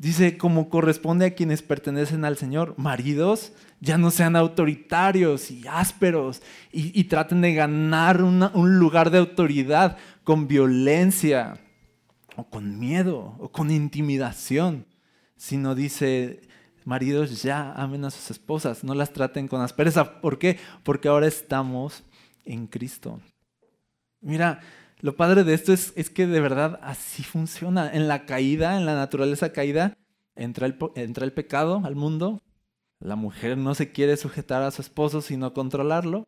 Dice, 0.00 0.38
como 0.38 0.70
corresponde 0.70 1.26
a 1.26 1.34
quienes 1.34 1.60
pertenecen 1.60 2.24
al 2.24 2.38
Señor, 2.38 2.72
maridos, 2.78 3.52
ya 3.80 3.98
no 3.98 4.10
sean 4.10 4.34
autoritarios 4.34 5.50
y 5.50 5.68
ásperos 5.68 6.40
y, 6.72 7.04
traten 7.04 7.42
de 7.42 7.52
ganar 7.52 8.22
un 8.22 8.78
lugar 8.78 9.10
de 9.10 9.18
autoridad 9.18 9.98
con 10.24 10.48
violencia 10.48 11.60
o 12.34 12.48
con 12.48 12.78
miedo 12.78 13.36
o 13.40 13.52
con 13.52 13.70
intimidación, 13.70 14.86
sino 15.36 15.74
dice, 15.74 16.40
maridos 16.86 17.42
ya 17.42 17.70
amen 17.74 18.06
a 18.06 18.10
sus 18.10 18.30
esposas, 18.30 18.82
no 18.82 18.94
las 18.94 19.12
traten 19.12 19.48
con 19.48 19.60
aspereza. 19.60 20.22
¿Por 20.22 20.38
qué? 20.38 20.58
Porque 20.82 21.08
ahora 21.08 21.26
estamos 21.26 22.04
en 22.46 22.68
Cristo. 22.68 23.20
Mira, 24.22 24.60
lo 25.00 25.16
padre 25.16 25.44
de 25.44 25.54
esto 25.54 25.72
es, 25.72 26.10
que 26.10 26.26
de 26.26 26.40
verdad 26.40 26.78
así 26.82 27.22
funciona. 27.22 27.90
En 27.92 28.08
la 28.08 28.26
caída, 28.26 28.76
en 28.76 28.86
la 28.86 28.94
naturaleza 28.94 29.52
caída, 29.52 29.96
entra 30.36 30.66
el, 30.66 30.76
entra 30.94 31.24
el 31.24 31.32
pecado 31.32 31.82
al 31.84 31.96
mundo. 31.96 32.42
La 32.98 33.16
mujer 33.16 33.56
no 33.56 33.74
se 33.74 33.92
quiere 33.92 34.16
sujetar 34.16 34.62
a 34.62 34.70
su 34.70 34.82
esposo, 34.82 35.22
sino 35.22 35.54
controlarlo. 35.54 36.26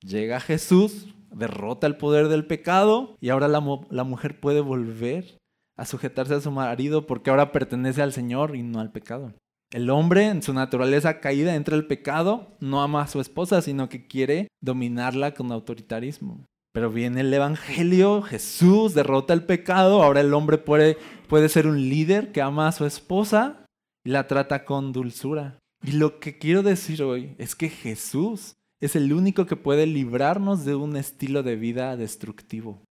Llega 0.00 0.40
Jesús, 0.40 1.14
derrota 1.30 1.86
el 1.86 1.96
poder 1.96 2.28
del 2.28 2.46
pecado 2.46 3.16
y 3.20 3.28
ahora 3.28 3.48
la, 3.48 3.62
la 3.90 4.04
mujer 4.04 4.40
puede 4.40 4.60
volver 4.60 5.38
a 5.76 5.86
sujetarse 5.86 6.34
a 6.34 6.40
su 6.40 6.50
marido 6.50 7.06
porque 7.06 7.30
ahora 7.30 7.52
pertenece 7.52 8.02
al 8.02 8.12
Señor 8.12 8.56
y 8.56 8.62
no 8.62 8.80
al 8.80 8.90
pecado. 8.90 9.32
El 9.70 9.88
hombre 9.88 10.26
en 10.26 10.42
su 10.42 10.52
naturaleza 10.52 11.20
caída 11.20 11.54
entre 11.54 11.76
el 11.76 11.86
pecado 11.86 12.56
no 12.58 12.82
ama 12.82 13.02
a 13.02 13.06
su 13.06 13.20
esposa, 13.20 13.62
sino 13.62 13.88
que 13.88 14.08
quiere 14.08 14.48
dominarla 14.60 15.32
con 15.32 15.52
autoritarismo. 15.52 16.44
Pero 16.72 16.90
viene 16.90 17.22
el 17.22 17.34
Evangelio, 17.34 18.22
Jesús 18.22 18.94
derrota 18.94 19.34
el 19.34 19.44
pecado, 19.44 20.02
ahora 20.02 20.20
el 20.20 20.32
hombre 20.34 20.58
puede, 20.58 20.96
puede 21.28 21.48
ser 21.48 21.66
un 21.66 21.88
líder 21.88 22.30
que 22.30 22.42
ama 22.42 22.68
a 22.68 22.72
su 22.72 22.86
esposa 22.86 23.66
y 24.04 24.10
la 24.10 24.28
trata 24.28 24.64
con 24.64 24.92
dulzura. 24.92 25.58
Y 25.82 25.92
lo 25.92 26.20
que 26.20 26.38
quiero 26.38 26.62
decir 26.62 27.02
hoy 27.02 27.34
es 27.38 27.56
que 27.56 27.70
Jesús 27.70 28.56
es 28.80 28.96
el 28.96 29.12
único 29.12 29.46
que 29.46 29.56
puede 29.56 29.86
librarnos 29.86 30.64
de 30.64 30.74
un 30.74 30.96
estilo 30.96 31.42
de 31.42 31.56
vida 31.56 31.96
destructivo. 31.96 32.82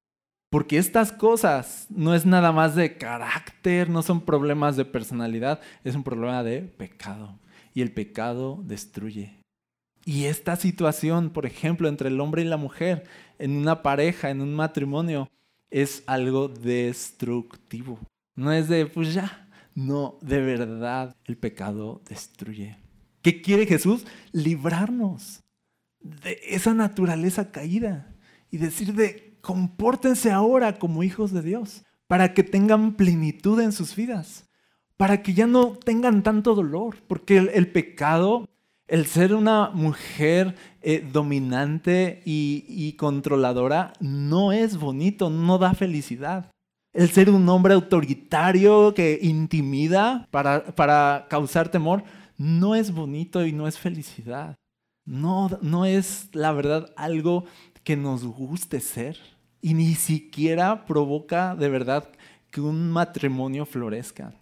Porque 0.50 0.78
estas 0.78 1.12
cosas 1.12 1.86
no 1.90 2.14
es 2.14 2.24
nada 2.24 2.52
más 2.52 2.74
de 2.74 2.96
carácter, 2.96 3.90
no 3.90 4.02
son 4.02 4.22
problemas 4.22 4.76
de 4.76 4.86
personalidad, 4.86 5.60
es 5.84 5.94
un 5.94 6.02
problema 6.02 6.42
de 6.42 6.62
pecado. 6.62 7.38
Y 7.74 7.82
el 7.82 7.92
pecado 7.92 8.60
destruye. 8.64 9.37
Y 10.08 10.24
esta 10.24 10.56
situación, 10.56 11.28
por 11.28 11.44
ejemplo, 11.44 11.86
entre 11.86 12.08
el 12.08 12.18
hombre 12.18 12.40
y 12.40 12.46
la 12.46 12.56
mujer, 12.56 13.04
en 13.38 13.58
una 13.58 13.82
pareja, 13.82 14.30
en 14.30 14.40
un 14.40 14.54
matrimonio, 14.54 15.28
es 15.70 16.02
algo 16.06 16.48
destructivo. 16.48 17.98
No 18.34 18.50
es 18.50 18.70
de, 18.70 18.86
pues 18.86 19.12
ya, 19.12 19.50
no, 19.74 20.16
de 20.22 20.40
verdad, 20.40 21.14
el 21.26 21.36
pecado 21.36 22.00
destruye. 22.08 22.78
¿Qué 23.20 23.42
quiere 23.42 23.66
Jesús? 23.66 24.06
Librarnos 24.32 25.42
de 26.00 26.40
esa 26.42 26.72
naturaleza 26.72 27.50
caída 27.50 28.16
y 28.50 28.56
decir 28.56 28.94
de, 28.94 29.36
compórtense 29.42 30.30
ahora 30.30 30.78
como 30.78 31.02
hijos 31.02 31.34
de 31.34 31.42
Dios, 31.42 31.84
para 32.06 32.32
que 32.32 32.44
tengan 32.44 32.94
plenitud 32.94 33.60
en 33.60 33.72
sus 33.72 33.94
vidas, 33.94 34.48
para 34.96 35.20
que 35.20 35.34
ya 35.34 35.46
no 35.46 35.72
tengan 35.72 36.22
tanto 36.22 36.54
dolor, 36.54 36.96
porque 37.06 37.36
el, 37.36 37.70
pecado 37.70 38.48
el 38.88 39.06
ser 39.06 39.34
una 39.34 39.70
mujer 39.70 40.54
eh, 40.80 41.06
dominante 41.12 42.22
y, 42.24 42.94
controladora 42.94 43.92
no 44.00 44.52
es 44.52 44.78
bonito, 44.78 45.28
no 45.28 45.58
da 45.58 45.74
felicidad. 45.74 46.50
El 46.94 47.10
ser 47.10 47.28
un 47.28 47.46
hombre 47.50 47.74
autoritario 47.74 48.94
que 48.94 49.18
intimida 49.22 50.26
para, 50.30 51.26
causar 51.28 51.70
temor 51.70 52.02
no 52.38 52.74
es 52.74 52.90
bonito 52.90 53.44
y 53.44 53.52
no 53.52 53.68
es 53.68 53.78
felicidad. 53.78 54.56
No, 55.04 55.50
no 55.60 55.84
es 55.84 56.30
la 56.32 56.52
verdad 56.52 56.92
algo 56.96 57.44
que 57.84 57.96
nos 57.96 58.24
guste 58.24 58.80
ser. 58.80 59.18
Y 59.60 59.74
ni 59.74 59.94
siquiera 59.94 60.86
provoca 60.86 61.54
de 61.54 61.68
verdad 61.68 62.10
que 62.50 62.60
un 62.60 62.90
matrimonio 62.90 63.66
florezca. 63.66 64.34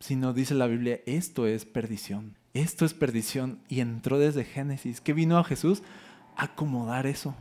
Sino 0.00 0.32
dice 0.32 0.54
la 0.54 0.66
Biblia, 0.66 1.00
esto 1.06 1.46
es 1.46 1.64
perdición 1.64 2.41
esto 2.54 2.84
es 2.84 2.94
perdición 2.94 3.60
y 3.68 3.80
entró 3.80 4.18
desde 4.18 4.44
Génesis. 4.44 5.00
¿Qué 5.00 5.12
vino 5.12 5.38
a 5.38 5.44
Jesús? 5.44 5.82
A 6.36 6.44
acomodar 6.44 7.06
eso, 7.06 7.34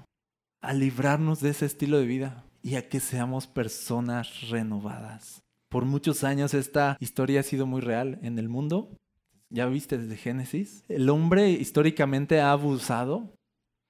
a 0.61 0.73
librarnos 0.73 1.41
de 1.41 1.49
ese 1.49 1.65
estilo 1.65 1.97
de 1.97 2.05
vida 2.05 2.45
y 2.61 2.75
a 2.75 2.87
que 2.87 2.99
seamos 2.99 3.47
personas 3.47 4.49
renovadas. 4.49 5.41
Por 5.69 5.85
muchos 5.85 6.23
años 6.23 6.53
esta 6.53 6.97
historia 6.99 7.39
ha 7.39 7.43
sido 7.43 7.65
muy 7.65 7.81
real 7.81 8.19
en 8.23 8.39
el 8.39 8.49
mundo. 8.49 8.97
Ya 9.49 9.65
viste 9.67 9.97
desde 9.97 10.17
Génesis. 10.17 10.83
El 10.87 11.09
hombre 11.09 11.49
históricamente 11.49 12.39
ha 12.41 12.51
abusado 12.51 13.33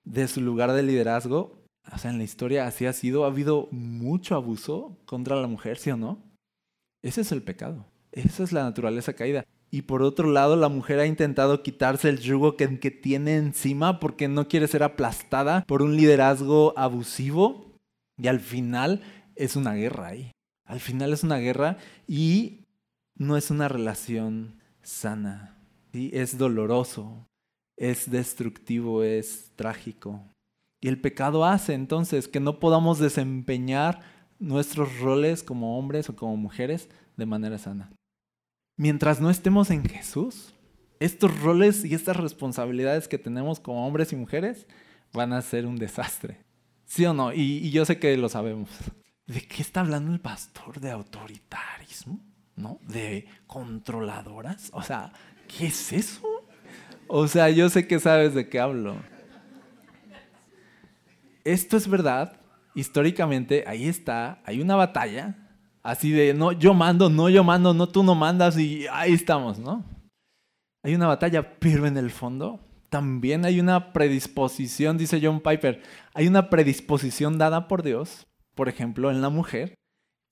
de 0.04 0.28
su 0.28 0.42
lugar 0.42 0.74
de 0.74 0.84
liderazgo. 0.84 1.66
O 1.92 1.98
sea, 1.98 2.12
en 2.12 2.18
la 2.18 2.24
historia 2.24 2.68
así 2.68 2.86
ha 2.86 2.94
sido. 2.94 3.26
Ha 3.26 3.28
habido 3.28 3.68
mucho 3.72 4.36
abuso 4.36 4.98
contra 5.06 5.36
la 5.36 5.48
mujer, 5.48 5.78
¿sí 5.78 5.92
o 5.92 5.98
no? 5.98 6.24
Ese 7.04 7.22
es 7.22 7.32
el 7.32 7.42
pecado. 7.42 7.86
Esa 8.12 8.44
es 8.44 8.52
la 8.52 8.64
naturaleza 8.64 9.14
caída. 9.14 9.46
Y 9.74 9.84
por 9.84 10.04
otro 10.04 10.30
lado, 10.30 10.58
la 10.58 10.68
mujer 10.68 11.00
ha 11.00 11.06
intentado 11.06 11.64
quitarse 11.64 12.10
el 12.10 12.20
yugo 12.20 12.58
que, 12.58 12.68
tiene 12.68 13.38
encima 13.38 14.02
porque 14.02 14.28
no 14.28 14.50
quiere 14.50 14.68
ser 14.68 14.84
aplastada 14.84 15.64
por 15.66 15.82
un 15.82 15.96
liderazgo 15.96 16.74
abusivo. 16.76 17.72
Y 18.18 18.28
al 18.28 18.42
final 18.42 19.02
es 19.36 19.56
una 19.56 19.74
guerra 19.74 20.08
ahí. 20.08 20.32
Al 20.66 20.82
final 20.82 21.14
es 21.14 21.24
una 21.24 21.38
guerra 21.38 21.78
y 22.06 22.66
no 23.16 23.38
es 23.38 23.50
una 23.50 23.70
relación 23.70 24.60
sana. 24.84 25.58
Es 25.94 26.38
doloroso, 26.38 27.26
es 27.78 28.12
destructivo, 28.12 29.04
es 29.04 29.54
trágico. 29.56 30.22
Y 30.82 30.90
el 30.90 31.00
pecado 31.00 31.46
hace 31.46 31.76
entonces 31.76 32.28
que 32.28 32.42
no 32.42 32.60
podamos 32.60 33.00
desempeñar 33.00 34.02
nuestros 34.38 35.00
roles 35.00 35.44
como 35.44 35.80
hombres 35.80 36.10
o 36.10 36.16
como 36.16 36.36
mujeres 36.36 36.90
de 37.16 37.26
manera 37.26 37.58
sana 37.58 37.90
mientras 38.82 39.22
no 39.22 39.30
estemos 39.30 39.70
en 39.70 39.88
Jesús, 39.88 40.56
estos 41.00 41.40
roles 41.40 41.86
y 41.86 41.94
estas 41.94 42.18
responsabilidades 42.18 43.08
que 43.08 43.20
tenemos 43.20 43.60
como 43.60 43.86
hombres 43.86 44.12
y 44.12 44.16
mujeres 44.16 44.66
van 45.14 45.34
a 45.34 45.42
ser 45.44 45.68
un 45.68 45.76
desastre. 45.76 46.40
¿Sí 46.86 47.06
o 47.06 47.14
no? 47.14 47.32
Y, 47.32 47.70
yo 47.70 47.86
sé 47.86 48.00
que 48.00 48.18
lo 48.18 48.28
sabemos. 48.28 48.72
¿De 49.28 49.42
qué 49.42 49.62
está 49.62 49.82
hablando 49.82 50.12
el 50.12 50.20
pastor? 50.20 50.80
¿De 50.80 50.90
autoritarismo? 50.90 52.20
¿No? 52.56 52.80
¿De 52.88 53.28
controladoras? 53.46 54.72
O 54.74 54.82
sea, 54.82 55.14
¿qué 55.48 55.68
es 55.68 55.94
eso? 55.94 56.28
O 57.06 57.28
sea, 57.28 57.52
yo 57.52 57.70
sé 57.70 57.86
que 57.86 58.00
sabes 58.00 58.34
de 58.34 58.50
qué 58.50 58.60
hablo. 58.60 58.96
Esto 61.44 61.78
es 61.78 61.88
verdad. 61.88 62.42
Históricamente, 62.74 63.64
ahí 63.68 63.88
está, 63.88 64.42
hay 64.44 64.60
una 64.60 64.76
batalla 64.76 65.41
Así 65.84 66.12
de, 66.12 66.34
no, 66.34 66.52
yo 66.52 66.74
mando, 66.74 67.10
no, 67.10 67.30
yo 67.30 67.44
mando, 67.44 67.74
no, 67.74 67.88
tú 67.88 68.04
no 68.04 68.14
mandas 68.16 68.58
y 68.58 68.86
ahí 68.92 69.14
estamos, 69.14 69.58
¿no? 69.58 69.84
Hay 70.84 70.96
una 70.96 71.08
batalla, 71.08 71.60
pero 71.60 71.88
en 71.88 71.98
el 71.98 72.12
fondo 72.12 72.60
también 72.90 73.46
hay 73.46 73.60
una 73.60 73.94
predisposición, 73.94 74.98
dice 74.98 75.20
John 75.24 75.40
Piper, 75.40 75.82
hay 76.14 76.28
una 76.28 76.50
predisposición 76.50 77.38
dada 77.38 77.68
por 77.68 77.84
Dios, 77.84 78.28
por 78.54 78.68
ejemplo, 78.68 79.10
en 79.10 79.22
la 79.22 79.30
mujer, 79.30 79.76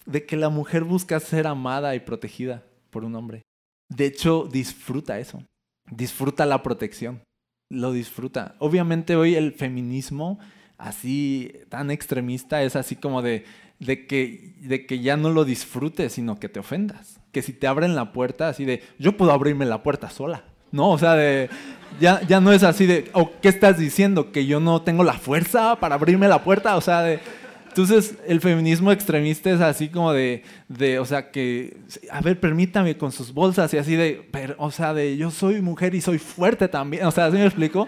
de 0.05 0.25
que 0.25 0.35
la 0.35 0.49
mujer 0.49 0.83
busca 0.83 1.19
ser 1.19 1.47
amada 1.47 1.95
y 1.95 2.01
protegida 2.01 2.65
por 2.89 3.05
un 3.05 3.15
hombre. 3.15 3.43
De 3.89 4.05
hecho, 4.05 4.47
disfruta 4.51 5.19
eso, 5.19 5.43
disfruta 5.89 6.45
la 6.45 6.61
protección, 6.61 7.23
lo 7.71 7.91
disfruta. 7.91 8.55
Obviamente 8.59 9.15
hoy 9.15 9.35
el 9.35 9.53
feminismo 9.53 10.39
así 10.77 11.51
tan 11.69 11.91
extremista 11.91 12.63
es 12.63 12.75
así 12.75 12.95
como 12.95 13.21
de 13.21 13.45
de 13.79 14.05
que, 14.05 14.53
de 14.59 14.85
que 14.85 14.99
ya 14.99 15.17
no 15.17 15.29
lo 15.29 15.45
disfrutes, 15.45 16.13
sino 16.13 16.39
que 16.39 16.49
te 16.49 16.59
ofendas. 16.59 17.19
Que 17.31 17.41
si 17.41 17.53
te 17.53 17.67
abren 17.67 17.95
la 17.95 18.11
puerta, 18.11 18.49
así 18.49 18.65
de, 18.65 18.83
yo 18.99 19.15
puedo 19.17 19.31
abrirme 19.31 19.65
la 19.65 19.83
puerta 19.83 20.09
sola. 20.09 20.43
No, 20.71 20.91
o 20.91 20.97
sea, 20.97 21.15
de, 21.15 21.49
ya, 21.99 22.21
ya 22.27 22.39
no 22.39 22.51
es 22.51 22.63
así 22.63 22.85
de, 22.85 23.09
o 23.13 23.31
¿qué 23.41 23.49
estás 23.49 23.77
diciendo? 23.77 24.31
¿Que 24.31 24.45
yo 24.45 24.59
no 24.59 24.81
tengo 24.81 25.03
la 25.03 25.13
fuerza 25.13 25.77
para 25.79 25.95
abrirme 25.95 26.27
la 26.27 26.43
puerta? 26.43 26.75
O 26.75 26.81
sea, 26.81 27.01
de, 27.01 27.19
entonces 27.69 28.15
el 28.27 28.41
feminismo 28.41 28.91
extremista 28.91 29.49
es 29.49 29.61
así 29.61 29.89
como 29.89 30.11
de, 30.11 30.43
de, 30.67 30.99
o 30.99 31.05
sea, 31.05 31.31
que, 31.31 31.77
a 32.11 32.21
ver, 32.21 32.39
permítame 32.39 32.97
con 32.97 33.11
sus 33.11 33.33
bolsas 33.33 33.73
y 33.73 33.77
así 33.77 33.95
de, 33.95 34.27
pero, 34.31 34.55
o 34.57 34.69
sea, 34.69 34.93
de, 34.93 35.17
yo 35.17 35.31
soy 35.31 35.61
mujer 35.61 35.95
y 35.95 36.01
soy 36.01 36.19
fuerte 36.19 36.67
también. 36.67 37.05
O 37.05 37.11
sea, 37.11 37.31
¿sí 37.31 37.37
me 37.37 37.45
explico? 37.45 37.87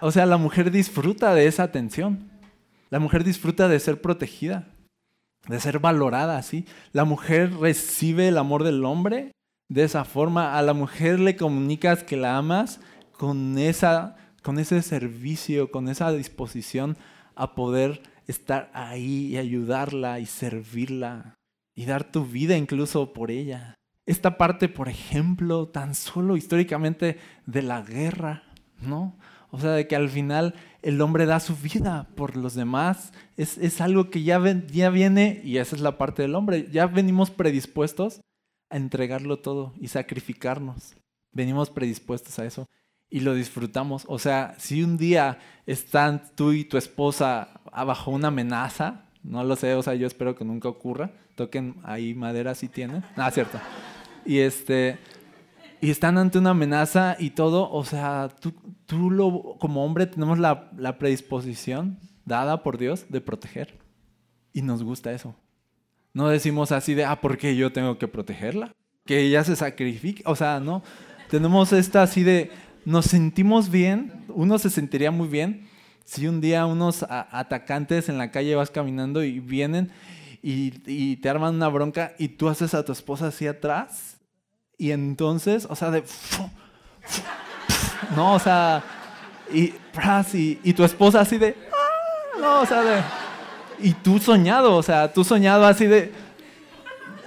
O 0.00 0.10
sea, 0.10 0.26
la 0.26 0.36
mujer 0.36 0.70
disfruta 0.70 1.34
de 1.34 1.46
esa 1.46 1.62
atención. 1.62 2.30
La 2.90 2.98
mujer 2.98 3.22
disfruta 3.22 3.68
de 3.68 3.78
ser 3.78 4.00
protegida 4.00 4.66
de 5.48 5.60
ser 5.60 5.78
valorada 5.78 6.36
así. 6.36 6.66
La 6.92 7.04
mujer 7.04 7.54
recibe 7.54 8.28
el 8.28 8.38
amor 8.38 8.64
del 8.64 8.84
hombre 8.84 9.32
de 9.68 9.84
esa 9.84 10.04
forma. 10.04 10.58
A 10.58 10.62
la 10.62 10.74
mujer 10.74 11.20
le 11.20 11.36
comunicas 11.36 12.04
que 12.04 12.16
la 12.16 12.36
amas 12.36 12.80
con, 13.12 13.58
esa, 13.58 14.16
con 14.42 14.58
ese 14.58 14.82
servicio, 14.82 15.70
con 15.70 15.88
esa 15.88 16.12
disposición 16.12 16.96
a 17.34 17.54
poder 17.54 18.02
estar 18.26 18.70
ahí 18.74 19.26
y 19.28 19.38
ayudarla 19.38 20.20
y 20.20 20.26
servirla 20.26 21.34
y 21.74 21.86
dar 21.86 22.04
tu 22.04 22.24
vida 22.24 22.56
incluso 22.56 23.12
por 23.12 23.30
ella. 23.30 23.74
Esta 24.06 24.38
parte, 24.38 24.68
por 24.68 24.88
ejemplo, 24.88 25.68
tan 25.68 25.94
solo 25.94 26.36
históricamente 26.36 27.18
de 27.46 27.62
la 27.62 27.82
guerra, 27.82 28.42
¿no? 28.80 29.16
O 29.50 29.58
sea, 29.58 29.70
de 29.72 29.86
que 29.86 29.96
al 29.96 30.08
final 30.08 30.54
el 30.82 31.00
hombre 31.00 31.26
da 31.26 31.40
su 31.40 31.56
vida 31.56 32.08
por 32.14 32.36
los 32.36 32.54
demás. 32.54 33.12
Es, 33.36 33.80
algo 33.80 34.10
que 34.10 34.22
ya, 34.22 34.40
ya 34.70 34.90
viene, 34.90 35.40
y 35.44 35.58
esa 35.58 35.76
es 35.76 35.82
la 35.82 35.98
parte 35.98 36.22
del 36.22 36.34
hombre, 36.34 36.68
ya 36.70 36.86
venimos 36.86 37.30
predispuestos 37.30 38.20
a 38.70 38.76
entregarlo 38.76 39.38
todo 39.38 39.72
y 39.80 39.88
sacrificarnos. 39.88 40.96
Venimos 41.32 41.70
predispuestos 41.70 42.38
a 42.38 42.44
eso 42.44 42.66
y 43.08 43.20
lo 43.20 43.34
disfrutamos. 43.34 44.04
O 44.08 44.18
sea, 44.18 44.54
si 44.58 44.82
un 44.82 44.96
día 44.96 45.38
están 45.66 46.22
tú 46.34 46.52
y 46.52 46.64
tu 46.64 46.76
esposa 46.76 47.60
bajo 47.72 48.10
una 48.10 48.28
amenaza, 48.28 49.06
no 49.22 49.44
lo 49.44 49.56
sé, 49.56 49.74
o 49.74 49.82
sea, 49.82 49.94
yo 49.94 50.06
espero 50.06 50.34
que 50.34 50.44
nunca 50.44 50.68
ocurra. 50.68 51.12
Toquen 51.34 51.76
ahí 51.84 52.14
madera 52.14 52.54
si 52.54 52.68
tienen. 52.68 53.04
Ah, 53.16 53.30
cierto. 53.30 53.58
Y 54.24 54.38
este 54.38 54.98
y 55.80 55.90
están 55.90 56.18
ante 56.18 56.38
una 56.38 56.50
amenaza 56.50 57.16
y 57.18 57.30
todo, 57.30 57.70
o 57.70 57.84
sea, 57.84 58.28
tú, 58.40 58.52
tú 58.86 59.10
lo, 59.10 59.56
como 59.58 59.84
hombre 59.84 60.06
tenemos 60.06 60.38
la, 60.38 60.98
predisposición 60.98 61.98
dada 62.24 62.62
por 62.62 62.78
Dios 62.78 63.06
de 63.08 63.20
proteger. 63.20 63.78
Y 64.52 64.62
nos 64.62 64.82
gusta 64.82 65.12
eso. 65.12 65.34
No 66.12 66.28
decimos 66.28 66.72
así 66.72 66.94
de, 66.94 67.04
ah, 67.04 67.20
¿por 67.20 67.38
qué 67.38 67.56
yo 67.56 67.72
tengo 67.72 67.98
que 67.98 68.08
protegerla? 68.08 68.72
Que 69.06 69.20
ella 69.20 69.44
se 69.44 69.56
sacrifique. 69.56 70.22
O 70.26 70.34
sea, 70.34 70.60
no. 70.60 70.82
Tenemos 71.30 71.72
esta 71.72 72.02
así 72.02 72.24
de, 72.24 72.50
nos 72.84 73.06
sentimos 73.06 73.70
bien, 73.70 74.24
uno 74.28 74.58
se 74.58 74.70
sentiría 74.70 75.10
muy 75.10 75.28
bien 75.28 75.68
si 76.04 76.26
un 76.26 76.40
día 76.40 76.66
unos 76.66 77.04
atacantes 77.08 78.08
en 78.08 78.18
la 78.18 78.32
calle 78.32 78.56
vas 78.56 78.70
caminando 78.70 79.22
y 79.22 79.38
vienen 79.38 79.92
y, 80.42 81.16
te 81.16 81.28
arman 81.28 81.54
una 81.54 81.68
bronca 81.68 82.14
y 82.18 82.28
tú 82.28 82.48
haces 82.48 82.74
a 82.74 82.84
tu 82.84 82.92
esposa 82.92 83.28
así 83.28 83.46
atrás 83.46 84.19
y 84.80 84.92
entonces, 84.92 85.66
o 85.68 85.76
sea, 85.76 85.90
de... 85.90 86.02
No, 88.16 88.32
o 88.32 88.38
sea, 88.38 88.82
y, 89.52 89.74
y, 90.64 90.72
tu 90.72 90.84
esposa 90.84 91.20
así 91.20 91.36
de... 91.36 91.54
Ah", 91.70 92.38
no, 92.40 92.60
o 92.62 92.66
sea, 92.66 92.80
de... 92.80 93.02
Y 93.80 93.92
tú 93.92 94.18
soñado, 94.18 94.74
o 94.74 94.82
sea, 94.82 95.12
tú 95.12 95.22
soñado 95.22 95.66
así 95.66 95.84
de... 95.84 96.10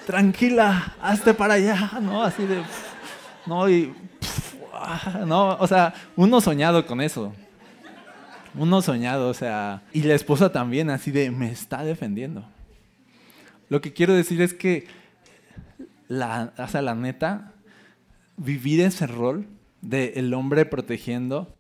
Tranquila, 0.08 0.96
hazte 1.00 1.36
para 1.36 1.54
allá, 1.54 1.92
¿no? 2.02 2.24
Así 2.24 2.44
de... 2.44 2.64
No, 3.46 3.70
y 3.70 3.94
no, 5.28 5.56
o 5.60 5.68
sea, 5.68 5.94
uno 6.16 6.42
soñado 6.42 6.88
con 6.88 7.02
eso. 7.02 7.34
Uno 8.56 8.82
soñado, 8.82 9.30
o 9.30 9.34
sea, 9.36 9.84
y 9.94 10.02
la 10.02 10.16
esposa 10.16 10.52
también 10.52 10.90
así 10.90 11.12
de, 11.12 11.30
me 11.30 11.52
está 11.52 11.84
defendiendo. 11.84 12.44
Lo 13.70 13.80
que 13.80 13.94
quiero 13.94 14.16
decir 14.16 14.42
es 14.42 14.56
que, 14.56 14.88
la, 16.08 16.54
o 16.58 16.82
la 16.82 16.96
neta, 16.96 17.54
vivir 18.38 18.82
ese 18.82 19.08
rol 19.08 19.48
del 19.82 20.12
el 20.16 20.34
hombre 20.34 20.66
protegiendo, 20.66 21.56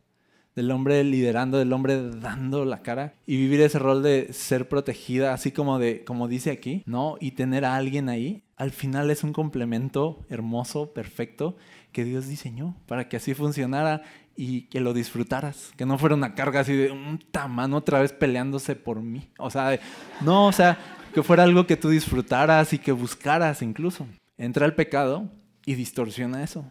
del 0.56 0.72
hombre 0.72 1.04
liderando, 1.04 1.58
del 1.58 1.74
hombre 1.74 2.12
dando 2.12 2.66
la 2.66 2.82
cara 2.82 3.14
y 3.26 3.38
vivir 3.38 3.62
ese 3.62 3.80
rol 3.80 4.04
de 4.04 4.32
ser 4.34 4.70
protegida, 4.70 5.34
así 5.34 5.52
como 5.52 5.80
de 5.80 6.04
como 6.04 6.28
dice 6.28 6.52
aquí, 6.52 6.84
¿no? 6.86 7.18
Y 7.20 7.32
tener 7.32 7.66
a 7.66 7.76
alguien 7.76 8.10
ahí, 8.10 8.44
al 8.56 8.72
final 8.72 9.10
es 9.10 9.24
un 9.24 9.34
complemento 9.34 10.26
hermoso, 10.30 10.94
perfecto 10.94 11.58
que 11.92 12.04
Dios 12.04 12.28
diseñó 12.28 12.76
para 12.88 13.08
que 13.08 13.18
así 13.18 13.34
funcionara 13.34 14.04
y 14.36 14.64
que 14.64 14.80
lo 14.80 14.94
disfrutaras, 14.94 15.72
que 15.78 15.86
no 15.86 15.98
fuera 15.98 16.16
una 16.16 16.34
carga 16.34 16.62
así 16.62 16.74
de 16.74 16.92
un 16.92 17.20
tamano 17.32 17.78
otra 17.78 18.00
vez 18.00 18.12
peleándose 18.12 18.76
por 18.76 19.02
mí. 19.02 19.30
O 19.38 19.50
sea, 19.50 19.80
no, 20.22 20.48
o 20.48 20.52
sea, 20.52 20.78
que 21.14 21.24
fuera 21.24 21.44
algo 21.44 21.68
que 21.68 21.78
tú 21.78 21.90
disfrutaras 21.90 22.74
y 22.74 22.80
que 22.80 22.92
buscaras 22.92 23.62
incluso. 23.62 24.08
Entra 24.38 24.66
el 24.66 24.75
pecado 24.75 25.30
y 25.66 25.75
distorsiona 25.75 26.44
eso. 26.44 26.66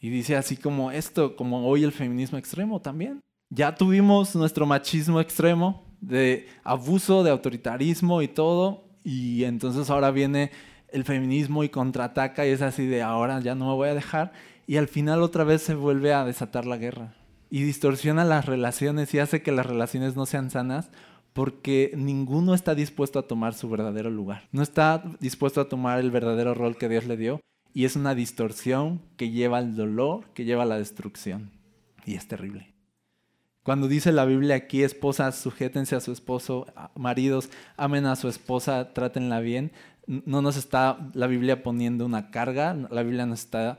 Y 0.00 0.10
dice 0.10 0.36
así 0.36 0.56
como 0.56 0.90
esto, 0.90 1.36
como 1.36 1.66
hoy 1.66 1.84
el 1.84 1.92
feminismo 1.92 2.38
extremo 2.38 2.80
también. 2.80 3.20
Ya 3.50 3.74
tuvimos 3.74 4.34
nuestro 4.34 4.66
machismo 4.66 5.20
extremo 5.20 5.86
de 6.00 6.48
abuso, 6.62 7.22
de 7.22 7.30
autoritarismo 7.30 8.22
y 8.22 8.28
todo, 8.28 8.86
y 9.04 9.44
entonces 9.44 9.88
ahora 9.88 10.10
viene 10.10 10.50
el 10.88 11.04
feminismo 11.04 11.64
y 11.64 11.68
contraataca 11.68 12.46
y 12.46 12.50
es 12.50 12.62
así 12.62 12.86
de 12.86 13.02
ahora 13.02 13.40
ya 13.40 13.54
no 13.54 13.68
me 13.68 13.74
voy 13.74 13.88
a 13.88 13.94
dejar 13.94 14.32
y 14.66 14.76
al 14.76 14.88
final 14.88 15.22
otra 15.22 15.44
vez 15.44 15.62
se 15.62 15.74
vuelve 15.74 16.12
a 16.12 16.24
desatar 16.24 16.66
la 16.66 16.76
guerra 16.76 17.14
y 17.50 17.62
distorsiona 17.62 18.24
las 18.24 18.46
relaciones 18.46 19.12
y 19.14 19.18
hace 19.18 19.42
que 19.42 19.52
las 19.52 19.66
relaciones 19.66 20.16
no 20.16 20.26
sean 20.26 20.50
sanas 20.50 20.90
porque 21.36 21.92
ninguno 21.94 22.54
está 22.54 22.74
dispuesto 22.74 23.18
a 23.18 23.28
tomar 23.28 23.52
su 23.52 23.68
verdadero 23.68 24.08
lugar. 24.08 24.48
No 24.52 24.62
está 24.62 25.04
dispuesto 25.20 25.60
a 25.60 25.68
tomar 25.68 26.00
el 26.00 26.10
verdadero 26.10 26.54
rol 26.54 26.78
que 26.78 26.88
Dios 26.88 27.04
le 27.04 27.18
dio 27.18 27.42
y 27.74 27.84
es 27.84 27.94
una 27.94 28.14
distorsión 28.14 29.02
que 29.18 29.28
lleva 29.28 29.58
al 29.58 29.76
dolor, 29.76 30.30
que 30.32 30.46
lleva 30.46 30.62
a 30.62 30.66
la 30.66 30.78
destrucción. 30.78 31.50
Y 32.06 32.14
es 32.14 32.26
terrible. 32.26 32.72
Cuando 33.62 33.86
dice 33.86 34.12
la 34.12 34.24
Biblia 34.24 34.54
aquí, 34.54 34.82
esposas, 34.82 35.36
sujétense 35.36 35.94
a 35.94 36.00
su 36.00 36.10
esposo, 36.10 36.68
maridos, 36.94 37.50
amen 37.76 38.06
a 38.06 38.16
su 38.16 38.28
esposa, 38.28 38.94
trátenla 38.94 39.40
bien, 39.40 39.72
no 40.06 40.40
nos 40.40 40.56
está 40.56 41.10
la 41.12 41.26
Biblia 41.26 41.62
poniendo 41.62 42.06
una 42.06 42.30
carga, 42.30 42.72
la 42.90 43.02
Biblia 43.02 43.26
nos 43.26 43.40
está 43.40 43.78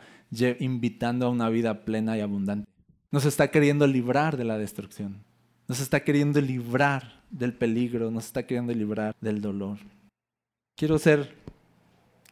invitando 0.59 1.25
a 1.25 1.29
una 1.29 1.49
vida 1.49 1.85
plena 1.85 2.15
y 2.19 2.21
abundante. 2.21 2.69
Nos 3.09 3.25
está 3.25 3.49
queriendo 3.49 3.87
librar 3.87 4.37
de 4.37 4.43
la 4.43 4.59
destrucción. 4.59 5.23
Nos 5.67 5.79
está 5.79 6.01
queriendo 6.01 6.39
librar 6.39 7.16
del 7.29 7.53
peligro, 7.53 8.11
nos 8.11 8.25
está 8.25 8.45
queriendo 8.45 8.73
librar 8.73 9.15
del 9.21 9.41
dolor. 9.41 9.77
Quiero 10.75 10.99
ser 10.99 11.35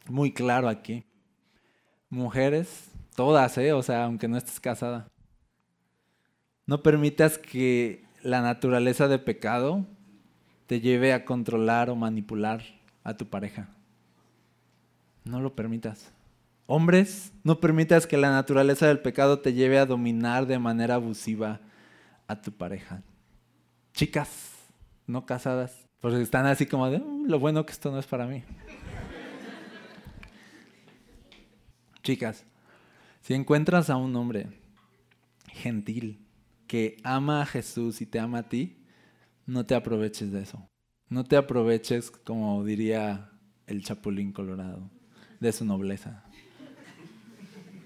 muy 0.08 0.32
claro 0.32 0.70
aquí. 0.70 1.04
Mujeres, 2.10 2.92
todas, 3.16 3.58
¿eh? 3.58 3.74
o 3.74 3.82
sea, 3.82 4.06
aunque 4.06 4.28
no 4.28 4.38
estés 4.38 4.60
casada, 4.60 5.08
no 6.66 6.82
permitas 6.82 7.38
que 7.38 8.06
la 8.24 8.42
naturaleza 8.42 9.08
de 9.08 9.20
pecado 9.20 9.86
te 10.68 10.82
lleve 10.82 11.14
a 11.14 11.26
controlar 11.26 11.90
o 11.90 11.96
manipular 11.96 12.64
a 13.04 13.16
tu 13.16 13.28
pareja. 13.28 13.70
No 15.24 15.42
lo 15.42 15.56
permitas. 15.56 16.12
Hombres, 16.68 17.32
no 17.44 17.60
permitas 17.60 18.08
que 18.08 18.18
la 18.18 18.32
naturaleza 18.32 18.88
del 18.88 19.00
pecado 19.00 19.40
te 19.40 19.54
lleve 19.54 19.78
a 19.78 19.86
dominar 19.86 20.48
de 20.48 20.58
manera 20.58 20.96
abusiva 20.96 21.60
a 22.28 22.42
tu 22.42 22.52
pareja. 22.52 23.04
Chicas, 23.94 24.55
no 25.08 25.26
casadas, 25.26 25.88
porque 26.00 26.22
están 26.22 26.46
así 26.46 26.66
como 26.66 26.90
de, 26.90 27.00
mm, 27.00 27.28
lo 27.28 27.40
bueno 27.40 27.66
que 27.66 27.72
esto 27.72 27.92
no 27.92 28.00
es 28.00 28.06
para 28.06 28.26
mí. 28.26 28.44
Chicas, 32.04 32.46
si 33.22 33.34
encuentras 33.34 33.90
a 33.90 33.98
un 33.98 34.16
hombre 34.16 34.48
gentil 35.48 36.24
que 36.68 36.98
ama 37.04 37.42
a 37.42 37.46
Jesús 37.46 38.02
y 38.02 38.06
te 38.06 38.20
ama 38.20 38.40
a 38.40 38.50
ti, 38.50 38.78
no 39.46 39.66
te 39.66 39.76
aproveches 39.76 40.32
de 40.32 40.42
eso. 40.42 40.68
No 41.10 41.24
te 41.24 41.38
aproveches, 41.38 42.12
como 42.12 42.64
diría 42.64 43.32
el 43.68 43.84
Chapulín 43.84 44.32
Colorado 44.32 44.90
de 45.40 45.52
su 45.52 45.66
nobleza. 45.66 46.24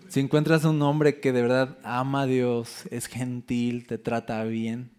Si 0.08 0.19
encuentras 0.19 0.65
un 0.65 0.82
hombre 0.82 1.19
que 1.19 1.32
de 1.32 1.41
verdad 1.41 1.77
ama 1.84 2.21
a 2.21 2.25
Dios, 2.25 2.86
es 2.89 3.05
gentil, 3.05 3.86
te 3.86 3.97
trata 3.97 4.43
bien, 4.43 4.91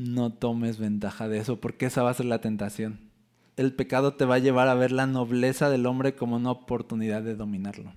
no 0.00 0.32
tomes 0.32 0.78
ventaja 0.78 1.28
de 1.28 1.38
eso, 1.38 1.60
porque 1.60 1.86
esa 1.86 2.02
va 2.02 2.10
a 2.10 2.14
ser 2.14 2.26
la 2.26 2.40
tentación. 2.40 3.10
El 3.56 3.74
pecado 3.74 4.14
te 4.14 4.24
va 4.24 4.36
a 4.36 4.38
llevar 4.38 4.68
a 4.68 4.74
ver 4.74 4.92
la 4.92 5.06
nobleza 5.06 5.68
del 5.68 5.84
hombre 5.84 6.14
como 6.14 6.36
una 6.36 6.50
oportunidad 6.50 7.22
de 7.22 7.34
dominarlo. 7.34 7.92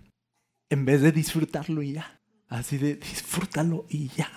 En 0.70 0.84
vez 0.84 1.02
de 1.02 1.14
disfrutarlo 1.14 1.82
y 1.82 1.94
ya. 1.94 2.20
Así 2.50 2.78
de 2.78 2.96
disfrútalo 2.96 3.86
y 3.90 4.10
ya. 4.10 4.30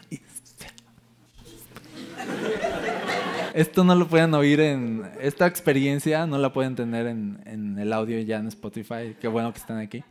Esto 3.52 3.82
no 3.84 3.94
lo 3.94 4.06
pueden 4.06 4.34
oír 4.34 4.60
en. 4.60 5.10
Esta 5.20 5.46
experiencia 5.46 6.26
no 6.26 6.38
la 6.38 6.52
pueden 6.52 6.76
tener 6.76 7.06
en, 7.06 7.76
el 7.78 7.92
audio 7.92 8.20
ya 8.20 8.36
en 8.36 8.46
Spotify. 8.48 9.16
Qué 9.20 9.26
bueno 9.28 9.52
que 9.52 9.58
están 9.58 9.78
aquí. 9.78 10.04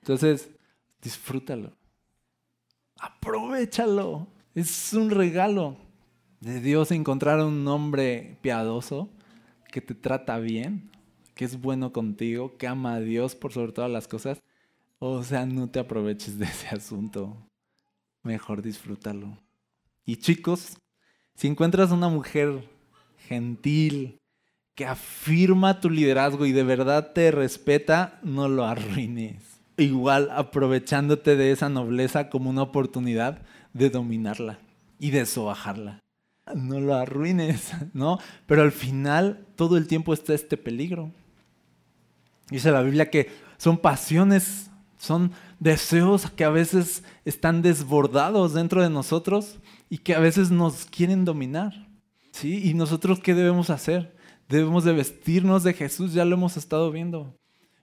Entonces, 0.00 0.50
disfrútalo. 1.00 1.72
Aprovechalo. 2.98 4.26
Es 4.54 4.92
un 4.92 5.10
regalo 5.10 5.78
de 6.42 6.60
Dios 6.60 6.90
encontrar 6.90 7.40
un 7.40 7.66
hombre 7.68 8.36
piadoso 8.42 9.08
que 9.70 9.80
te 9.80 9.94
trata 9.94 10.38
bien, 10.40 10.90
que 11.34 11.44
es 11.44 11.60
bueno 11.60 11.92
contigo, 11.92 12.56
que 12.58 12.66
ama 12.66 12.94
a 12.94 13.00
Dios 13.00 13.36
por 13.36 13.52
sobre 13.52 13.72
todas 13.72 13.90
las 13.90 14.08
cosas. 14.08 14.42
O 14.98 15.22
sea, 15.22 15.46
no 15.46 15.70
te 15.70 15.78
aproveches 15.78 16.38
de 16.38 16.46
ese 16.46 16.68
asunto. 16.68 17.36
Mejor 18.24 18.60
disfrútalo. 18.60 19.38
Y 20.04 20.16
chicos, 20.16 20.76
si 21.36 21.46
encuentras 21.46 21.92
una 21.92 22.08
mujer 22.08 22.68
gentil, 23.28 24.18
que 24.74 24.84
afirma 24.84 25.80
tu 25.80 25.90
liderazgo 25.90 26.44
y 26.44 26.52
de 26.52 26.64
verdad 26.64 27.12
te 27.12 27.30
respeta, 27.30 28.18
no 28.24 28.48
lo 28.48 28.64
arruines. 28.64 29.60
Igual 29.76 30.28
aprovechándote 30.32 31.36
de 31.36 31.52
esa 31.52 31.68
nobleza 31.68 32.30
como 32.30 32.50
una 32.50 32.62
oportunidad 32.62 33.42
de 33.74 33.90
dominarla 33.90 34.58
y 34.98 35.10
de 35.10 35.24
sobajarla. 35.24 36.02
No 36.54 36.80
lo 36.80 36.94
arruines, 36.94 37.72
¿no? 37.92 38.18
Pero 38.46 38.62
al 38.62 38.72
final 38.72 39.46
todo 39.56 39.76
el 39.76 39.86
tiempo 39.86 40.12
está 40.12 40.34
este 40.34 40.56
peligro. 40.56 41.10
Dice 42.50 42.70
la 42.70 42.82
Biblia 42.82 43.10
que 43.10 43.30
son 43.56 43.78
pasiones, 43.78 44.70
son 44.98 45.32
deseos 45.58 46.30
que 46.30 46.44
a 46.44 46.50
veces 46.50 47.04
están 47.24 47.62
desbordados 47.62 48.54
dentro 48.54 48.82
de 48.82 48.90
nosotros 48.90 49.58
y 49.88 49.98
que 49.98 50.14
a 50.14 50.20
veces 50.20 50.50
nos 50.50 50.84
quieren 50.84 51.24
dominar. 51.24 51.88
¿Sí? 52.32 52.68
¿Y 52.68 52.74
nosotros 52.74 53.20
qué 53.20 53.34
debemos 53.34 53.70
hacer? 53.70 54.16
Debemos 54.48 54.84
de 54.84 54.92
vestirnos 54.92 55.62
de 55.62 55.74
Jesús, 55.74 56.12
ya 56.12 56.24
lo 56.24 56.34
hemos 56.34 56.56
estado 56.56 56.90
viendo. 56.90 57.38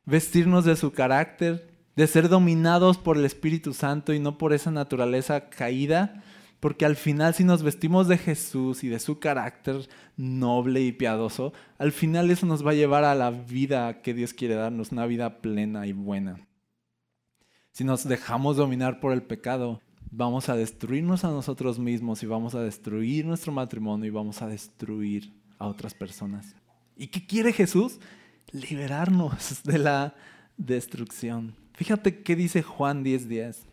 vestirnos 0.06 0.66
de 0.66 0.76
su 0.76 0.92
carácter, 0.92 1.70
de 1.96 2.08
ser 2.08 2.30
dominados 2.30 2.98
por 2.98 3.18
el 3.18 3.26
Espíritu 3.26 3.74
Santo 3.74 4.14
y 4.14 4.20
no 4.20 4.38
por 4.38 4.54
esa 4.54 4.72
naturaleza 4.72 5.50
caída, 5.50 6.24
porque 6.60 6.86
al 6.86 6.96
final 6.96 7.34
si 7.34 7.44
nos 7.44 7.64
vestimos 7.64 8.08
de 8.08 8.18
Jesús 8.18 8.84
y 8.84 8.90
de 8.90 9.00
su 9.00 9.20
carácter 9.20 9.88
noble 10.18 10.82
y 10.82 10.92
piadoso, 10.92 11.54
al 11.78 11.92
final 11.92 12.30
eso 12.32 12.46
nos 12.46 12.66
va 12.66 12.72
a 12.72 12.76
llevar 12.76 13.04
a 13.06 13.16
la 13.16 13.32
vida 13.32 14.02
que 14.02 14.14
Dios 14.14 14.34
quiere 14.34 14.56
darnos, 14.56 14.92
una 14.92 15.06
vida 15.06 15.42
plena 15.42 15.88
y 15.88 15.94
buena. 15.94 16.48
Si 17.72 17.84
nos 17.84 18.08
dejamos 18.08 18.58
dominar 18.58 19.00
por 19.00 19.14
el 19.14 19.24
pecado, 19.24 19.82
vamos 20.12 20.50
a 20.50 20.56
destruirnos 20.56 21.24
a 21.24 21.30
nosotros 21.30 21.80
mismos 21.80 22.24
y 22.24 22.26
vamos 22.26 22.56
a 22.56 22.62
destruir 22.62 23.26
nuestro 23.26 23.52
matrimonio 23.54 24.08
y 24.08 24.12
vamos 24.12 24.42
a 24.42 24.48
destruir 24.48 25.34
a 25.58 25.68
otras 25.68 25.94
personas. 25.94 26.56
¿Y 26.98 27.08
qué 27.08 27.26
quiere 27.26 27.54
Jesús? 27.54 28.00
Liberarnos 28.52 29.64
de 29.64 29.78
la 29.78 30.16
destrucción. 30.58 31.56
Fíjate 31.74 32.24
qué 32.24 32.36
dice 32.36 32.64
Juan 32.64 33.04
10:10. 33.06 33.66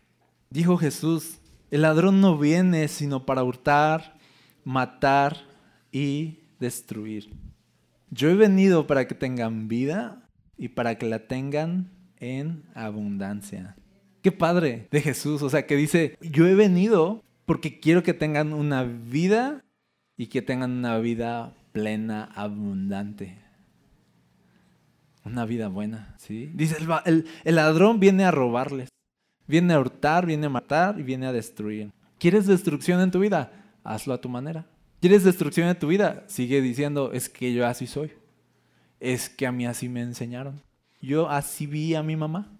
Dijo 0.50 0.76
Jesús, 0.76 1.40
el 1.70 1.82
ladrón 1.82 2.20
no 2.20 2.38
viene 2.38 2.88
sino 2.88 3.26
para 3.26 3.42
hurtar, 3.42 4.16
matar 4.64 5.38
y 5.92 6.40
destruir. 6.60 7.32
Yo 8.10 8.28
he 8.30 8.34
venido 8.34 8.86
para 8.86 9.06
que 9.06 9.14
tengan 9.14 9.68
vida 9.68 10.28
y 10.56 10.68
para 10.68 10.96
que 10.96 11.06
la 11.06 11.26
tengan 11.26 11.90
en 12.18 12.64
abundancia. 12.74 13.76
Qué 14.22 14.32
padre 14.32 14.88
de 14.90 15.00
Jesús, 15.00 15.42
o 15.42 15.50
sea, 15.50 15.66
que 15.66 15.76
dice, 15.76 16.16
yo 16.20 16.46
he 16.46 16.54
venido 16.54 17.22
porque 17.44 17.78
quiero 17.78 18.02
que 18.02 18.14
tengan 18.14 18.52
una 18.52 18.84
vida 18.84 19.64
y 20.16 20.26
que 20.26 20.42
tengan 20.42 20.72
una 20.72 20.98
vida 20.98 21.54
plena, 21.72 22.24
abundante. 22.34 23.38
Una 25.24 25.44
vida 25.44 25.68
buena, 25.68 26.14
¿sí? 26.18 26.50
Dice, 26.54 26.76
el, 27.04 27.26
el 27.44 27.54
ladrón 27.54 28.00
viene 28.00 28.24
a 28.24 28.30
robarles. 28.30 28.88
Viene 29.46 29.74
a 29.74 29.80
hurtar, 29.80 30.26
viene 30.26 30.46
a 30.46 30.50
matar 30.50 30.98
y 30.98 31.02
viene 31.02 31.26
a 31.26 31.32
destruir. 31.32 31.92
¿Quieres 32.18 32.46
destrucción 32.46 33.00
en 33.00 33.10
tu 33.10 33.20
vida? 33.20 33.52
Hazlo 33.84 34.14
a 34.14 34.20
tu 34.20 34.28
manera. 34.28 34.66
¿Quieres 35.00 35.24
destrucción 35.24 35.68
en 35.68 35.78
tu 35.78 35.88
vida? 35.88 36.24
Sigue 36.26 36.60
diciendo, 36.60 37.12
es 37.12 37.28
que 37.28 37.52
yo 37.52 37.66
así 37.66 37.86
soy. 37.86 38.12
Es 38.98 39.28
que 39.28 39.46
a 39.46 39.52
mí 39.52 39.66
así 39.66 39.88
me 39.88 40.02
enseñaron. 40.02 40.62
Yo 41.00 41.28
así 41.28 41.66
vi 41.66 41.94
a 41.94 42.02
mi 42.02 42.16
mamá. 42.16 42.50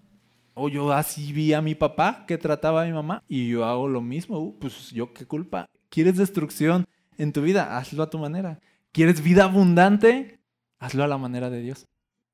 O 0.53 0.69
yo 0.69 0.91
así 0.91 1.33
vi 1.33 1.53
a 1.53 1.61
mi 1.61 1.75
papá 1.75 2.25
que 2.27 2.37
trataba 2.37 2.83
a 2.83 2.85
mi 2.85 2.93
mamá 2.93 3.23
y 3.27 3.47
yo 3.47 3.65
hago 3.65 3.87
lo 3.87 4.01
mismo. 4.01 4.39
Uh, 4.39 4.57
pues 4.57 4.91
yo 4.91 5.13
qué 5.13 5.25
culpa. 5.25 5.67
¿Quieres 5.89 6.17
destrucción 6.17 6.85
en 7.17 7.33
tu 7.33 7.41
vida? 7.41 7.77
Hazlo 7.77 8.03
a 8.03 8.09
tu 8.09 8.17
manera. 8.17 8.59
¿Quieres 8.91 9.21
vida 9.21 9.43
abundante? 9.43 10.39
Hazlo 10.79 11.03
a 11.03 11.07
la 11.07 11.17
manera 11.17 11.49
de 11.49 11.61
Dios. 11.61 11.85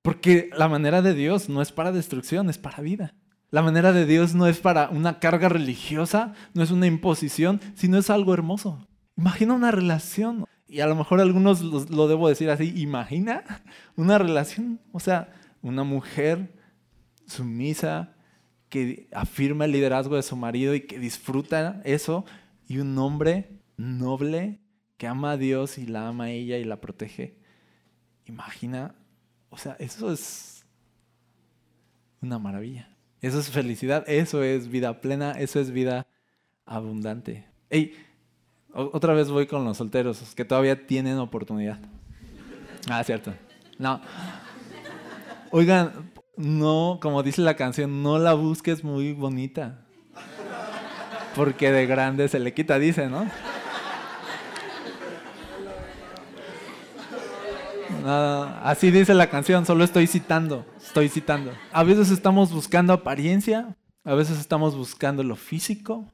Porque 0.02 0.50
la 0.56 0.68
manera 0.68 1.02
de 1.02 1.14
Dios 1.14 1.50
no 1.50 1.62
es 1.62 1.72
para 1.72 1.92
destrucción, 1.92 2.50
es 2.50 2.58
para 2.58 2.82
vida. 2.82 3.14
La 3.54 3.62
manera 3.62 3.94
de 3.94 4.08
Dios 4.08 4.34
no 4.34 4.48
es 4.48 4.58
para 4.58 4.90
una 4.90 5.20
carga 5.20 5.48
religiosa, 5.48 6.34
no 6.56 6.64
es 6.64 6.72
una 6.72 6.88
imposición, 6.88 7.62
sino 7.76 8.00
es 8.00 8.10
algo 8.10 8.34
hermoso. 8.34 8.88
Imagina 9.16 9.54
una 9.54 9.70
relación, 9.70 10.46
y 10.68 10.80
a 10.80 10.88
lo 10.88 10.96
mejor 10.96 11.22
algunos 11.22 11.62
lo, 11.62 12.08
debo 12.08 12.28
decir 12.28 12.50
así, 12.50 12.74
imagina 12.76 13.44
una 13.96 14.18
relación, 14.18 14.82
o 14.92 15.00
sea, 15.00 15.32
una 15.62 15.84
mujer 15.84 16.60
sumisa 17.28 18.16
que 18.70 19.08
afirma 19.14 19.66
el 19.66 19.74
liderazgo 19.74 20.16
de 20.16 20.24
su 20.24 20.36
marido 20.36 20.74
y 20.74 20.88
que 20.88 20.98
disfruta 20.98 21.80
eso, 21.84 22.26
y 22.68 22.80
un 22.80 22.98
hombre 22.98 23.62
noble 23.78 24.64
que 24.98 25.06
ama 25.06 25.34
a 25.34 25.38
Dios 25.38 25.78
y 25.78 25.86
la 25.86 26.08
ama 26.08 26.24
a 26.24 26.32
ella 26.32 26.58
y 26.58 26.64
la 26.64 26.82
protege. 26.82 27.38
Imagina, 28.26 28.96
o 29.50 29.60
sea, 29.60 29.76
eso 29.78 30.12
es 30.12 30.66
una 32.20 32.40
maravilla. 32.40 32.93
Eso 33.24 33.40
es 33.40 33.50
felicidad, 33.50 34.04
eso 34.06 34.44
es 34.44 34.68
vida 34.68 35.00
plena, 35.00 35.32
eso 35.32 35.58
es 35.62 35.72
vida 35.72 36.08
abundante. 36.66 37.46
Ey, 37.70 37.96
otra 38.74 39.14
vez 39.14 39.30
voy 39.30 39.48
con 39.48 39.64
los 39.64 39.78
solteros, 39.78 40.36
que 40.36 40.44
todavía 40.44 40.86
tienen 40.86 41.18
oportunidad. 41.20 41.80
Ah, 42.90 43.02
cierto. 43.02 43.34
No. 43.80 44.02
Oigan, 45.52 46.12
no, 46.36 47.00
como 47.02 47.24
dice 47.24 47.42
la 47.42 47.56
canción, 47.56 48.04
no 48.04 48.20
la 48.20 48.34
busques 48.34 48.84
muy 48.84 49.14
bonita. 49.14 49.86
Porque 51.34 51.72
de 51.72 51.86
grande 51.86 52.28
se 52.28 52.40
le 52.40 52.54
quita, 52.54 52.78
dice, 52.78 53.08
¿no? 53.08 53.26
así 58.64 58.92
dice 58.92 59.14
la 59.14 59.30
canción, 59.30 59.66
solo 59.66 59.86
estoy 59.86 60.08
citando, 60.08 60.66
estoy 60.94 61.10
citando. 61.10 61.52
A 61.72 61.84
veces 61.84 62.12
estamos 62.12 62.54
buscando 62.54 62.94
apariencia, 62.94 63.76
a 64.04 64.14
veces 64.14 64.40
estamos 64.40 64.78
buscando 64.78 65.24
lo 65.24 65.36
físico. 65.36 66.06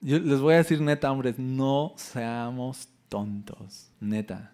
Yo 0.00 0.20
les 0.20 0.38
voy 0.38 0.54
a 0.54 0.58
decir 0.58 0.80
neta, 0.80 1.10
hombres, 1.10 1.36
no 1.36 1.94
seamos 1.96 2.90
tontos, 3.08 3.90
neta. 3.98 4.52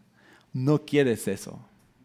No 0.55 0.87
quieres 0.87 1.29
eso. 1.29 1.61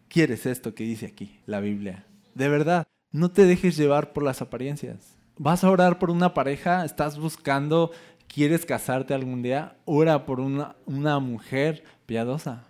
Quieres 0.09 0.45
esto 0.45 0.75
que 0.75 0.83
dice 0.83 1.05
aquí, 1.05 1.39
la 1.45 1.61
Biblia. 1.61 2.05
De 2.35 2.49
verdad, 2.49 2.87
no 3.13 3.31
te 3.31 3.45
dejes 3.45 3.77
llevar 3.77 4.11
por 4.11 4.23
las 4.23 4.41
apariencias. 4.41 5.15
Vas 5.37 5.63
a 5.63 5.69
orar 5.69 5.97
por 5.97 6.11
una 6.11 6.33
pareja, 6.33 6.83
estás 6.83 7.17
buscando, 7.17 7.91
quieres 8.27 8.65
casarte 8.65 9.13
algún 9.13 9.43
día, 9.43 9.77
ora 9.85 10.25
por 10.25 10.41
una, 10.41 10.75
una 10.85 11.19
mujer 11.19 11.85
piadosa 12.05 12.65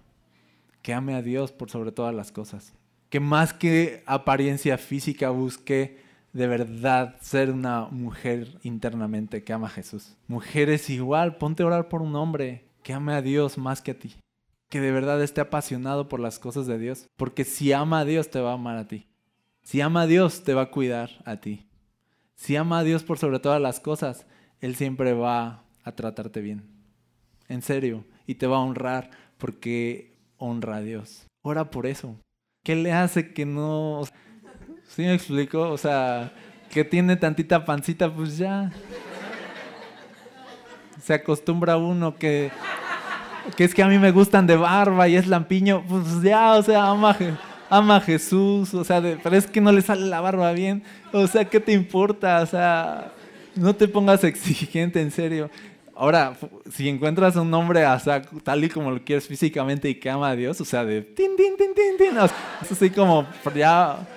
que 0.83 0.93
ame 0.93 1.15
a 1.15 1.23
Dios 1.23 1.51
por 1.51 1.71
sobre 1.71 1.91
todas 1.91 2.13
las 2.13 2.31
cosas. 2.31 2.75
Que 3.11 3.19
más 3.19 3.53
que 3.53 4.03
apariencia 4.07 4.79
física 4.79 5.29
busque 5.29 5.99
de 6.33 6.47
verdad 6.47 7.17
ser 7.21 7.51
una 7.51 7.87
mujer 7.91 8.57
internamente 8.63 9.43
que 9.43 9.51
ama 9.51 9.67
a 9.67 9.71
Jesús. 9.71 10.15
Mujeres 10.27 10.89
igual, 10.89 11.35
ponte 11.35 11.61
a 11.61 11.65
orar 11.65 11.89
por 11.89 12.01
un 12.01 12.15
hombre 12.15 12.63
que 12.83 12.93
ame 12.93 13.13
a 13.13 13.21
Dios 13.21 13.57
más 13.57 13.81
que 13.81 13.91
a 13.91 13.99
ti. 13.99 14.15
Que 14.69 14.79
de 14.79 14.93
verdad 14.93 15.21
esté 15.21 15.41
apasionado 15.41 16.07
por 16.07 16.21
las 16.21 16.39
cosas 16.39 16.67
de 16.67 16.79
Dios. 16.79 17.05
Porque 17.17 17.43
si 17.43 17.73
ama 17.73 17.99
a 17.99 18.05
Dios, 18.05 18.29
te 18.29 18.39
va 18.39 18.51
a 18.51 18.53
amar 18.53 18.77
a 18.77 18.87
ti. 18.87 19.07
Si 19.61 19.81
ama 19.81 20.03
a 20.03 20.07
Dios, 20.07 20.43
te 20.45 20.53
va 20.53 20.63
a 20.63 20.71
cuidar 20.71 21.09
a 21.25 21.35
ti. 21.35 21.67
Si 22.35 22.55
ama 22.55 22.79
a 22.79 22.83
Dios 22.83 23.03
por 23.03 23.19
sobre 23.19 23.39
todas 23.39 23.61
las 23.61 23.81
cosas, 23.81 24.25
Él 24.61 24.75
siempre 24.75 25.13
va 25.13 25.65
a 25.83 25.91
tratarte 25.91 26.39
bien. 26.39 26.63
En 27.49 27.61
serio. 27.61 28.05
Y 28.25 28.35
te 28.35 28.47
va 28.47 28.57
a 28.57 28.61
honrar 28.61 29.11
porque 29.37 30.17
honra 30.37 30.77
a 30.77 30.81
Dios. 30.81 31.27
Ora 31.41 31.69
por 31.69 31.85
eso. 31.85 32.15
¿Qué 32.63 32.75
le 32.75 32.91
hace 32.93 33.33
que 33.33 33.45
no... 33.45 34.03
¿Sí 34.87 35.01
me 35.03 35.13
explico? 35.13 35.69
O 35.69 35.77
sea, 35.77 36.31
que 36.69 36.83
tiene 36.83 37.15
tantita 37.15 37.65
pancita, 37.65 38.13
pues 38.13 38.37
ya. 38.37 38.71
Se 41.01 41.13
acostumbra 41.13 41.77
uno 41.77 42.15
que... 42.15 42.51
Que 43.57 43.63
es 43.63 43.73
que 43.73 43.81
a 43.81 43.87
mí 43.87 43.97
me 43.97 44.11
gustan 44.11 44.45
de 44.45 44.55
barba 44.55 45.07
y 45.07 45.15
es 45.15 45.25
lampiño, 45.25 45.83
pues 45.87 46.21
ya, 46.21 46.53
o 46.53 46.61
sea, 46.61 46.91
ama, 46.91 47.17
ama 47.71 47.95
a 47.95 48.01
Jesús, 48.01 48.71
o 48.75 48.83
sea, 48.83 49.01
pero 49.01 49.35
es 49.35 49.47
que 49.47 49.59
no 49.59 49.71
le 49.71 49.81
sale 49.81 50.05
la 50.05 50.21
barba 50.21 50.51
bien, 50.53 50.83
o 51.11 51.25
sea, 51.25 51.43
¿qué 51.45 51.59
te 51.59 51.71
importa? 51.71 52.41
O 52.41 52.45
sea, 52.45 53.11
no 53.55 53.75
te 53.75 53.87
pongas 53.87 54.23
exigente, 54.23 55.01
en 55.01 55.09
serio. 55.09 55.49
Ahora, 55.95 56.33
si 56.71 56.87
encuentras 56.87 57.35
un 57.35 57.53
hombre 57.53 57.85
tal 58.43 58.63
y 58.63 58.69
como 58.69 58.91
lo 58.91 59.03
quieres 59.03 59.27
físicamente 59.27 59.89
y 59.89 59.95
que 59.95 60.09
ama 60.09 60.29
a 60.29 60.35
Dios, 60.35 60.59
o 60.61 60.65
sea, 60.65 60.85
de 60.85 61.01
tin, 61.01 61.35
tin, 61.35 61.57
tin, 61.57 61.73
tin, 61.73 61.97
tin, 61.97 62.17
es 62.61 62.71
así 62.71 62.89
como, 62.89 63.27
ya, 63.55 64.07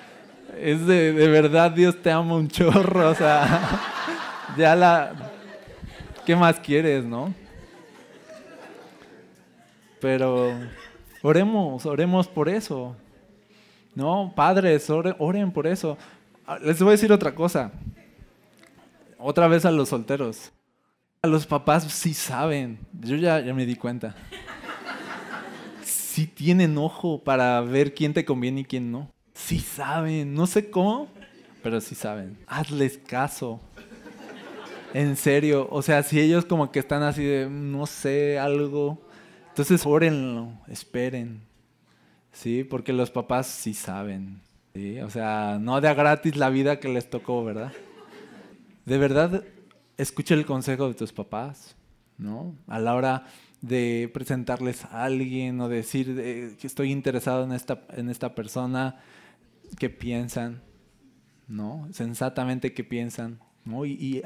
es 0.59 0.87
de, 0.87 1.13
de 1.13 1.29
verdad 1.29 1.71
Dios 1.71 2.01
te 2.01 2.11
ama 2.11 2.37
un 2.37 2.49
chorro, 2.49 3.11
o 3.11 3.15
sea, 3.15 3.81
ya 4.57 4.75
la, 4.77 5.13
¿qué 6.25 6.37
más 6.37 6.59
quieres, 6.61 7.05
no? 7.05 7.35
Pero 10.01 10.53
oremos, 11.23 11.87
oremos 11.87 12.29
por 12.29 12.49
eso. 12.49 12.95
No, 13.95 14.33
padres, 14.35 14.91
oren 14.91 15.53
por 15.53 15.67
eso. 15.67 15.97
Ah, 16.47 16.59
les 16.59 16.79
voy 16.81 16.89
a 16.89 16.91
decir 16.93 17.13
otra 17.13 17.35
cosa. 17.35 17.73
Otra 19.19 19.49
vez 19.49 19.65
a 19.65 19.71
los 19.71 19.89
solteros. 19.89 20.53
Los 21.27 21.47
papás 21.47 21.85
sí 21.85 22.13
saben, 22.13 22.79
yo 23.01 23.17
ya, 23.17 23.41
me 23.55 23.65
di 23.65 23.77
cuenta. 23.77 24.15
Sí 25.83 26.27
tienen 26.27 26.77
ojo 26.77 27.23
para 27.25 27.61
ver 27.63 27.95
quién 27.95 28.13
te 28.13 28.25
conviene 28.25 28.61
y 28.61 28.65
quién 28.65 28.93
no. 28.93 29.11
Sí 29.33 29.59
saben, 29.59 30.35
no 30.35 30.47
sé 30.47 30.71
cómo, 30.71 31.09
pero 31.63 31.81
sí 31.81 31.95
saben. 31.95 32.37
Hazles 32.47 32.99
caso. 32.99 33.61
En 34.93 35.17
serio, 35.17 35.67
o 35.71 35.83
sea, 35.83 36.03
si 36.03 36.21
ellos 36.21 36.45
como 36.45 36.71
que 36.71 36.79
están 36.79 37.03
así 37.03 37.25
de, 37.25 37.49
no 37.51 37.87
sé, 37.87 38.39
algo, 38.39 39.03
entonces 39.49 39.85
órenlo, 39.87 40.53
esperen. 40.69 41.41
Sí, 42.33 42.65
porque 42.65 42.93
los 42.93 43.11
papás 43.11 43.47
sí 43.47 43.75
saben. 43.75 44.41
¿sí? 44.75 45.01
O 45.01 45.11
sea, 45.11 45.59
no 45.61 45.81
de 45.81 45.89
a 45.89 45.95
gratis 45.95 46.37
la 46.37 46.51
vida 46.51 46.79
que 46.79 46.89
les 46.89 47.09
tocó, 47.09 47.45
¿verdad? 47.45 47.73
De 48.85 48.99
verdad, 48.99 49.43
escucha 49.97 50.35
el 50.35 50.47
consejo 50.47 50.89
de 50.89 50.95
tus 50.95 51.13
papás, 51.13 51.77
¿no? 52.19 52.55
A 52.67 52.79
la 52.79 52.95
hora 52.95 53.27
de 53.61 54.11
presentarles 54.13 54.85
a 54.85 55.05
alguien 55.05 55.61
o 55.61 55.69
decir 55.69 56.57
que 56.59 56.67
estoy 56.67 56.93
interesado 56.93 57.45
en 57.45 57.53
esta, 57.53 57.87
en 57.91 58.11
esta 58.11 58.35
persona, 58.35 59.01
¿qué 59.79 59.89
piensan? 59.91 60.61
¿no? 61.49 61.89
Sensatamente 61.93 62.73
qué 62.73 62.85
piensan, 62.85 63.39
¿no? 63.65 63.85
Y, 63.85 64.23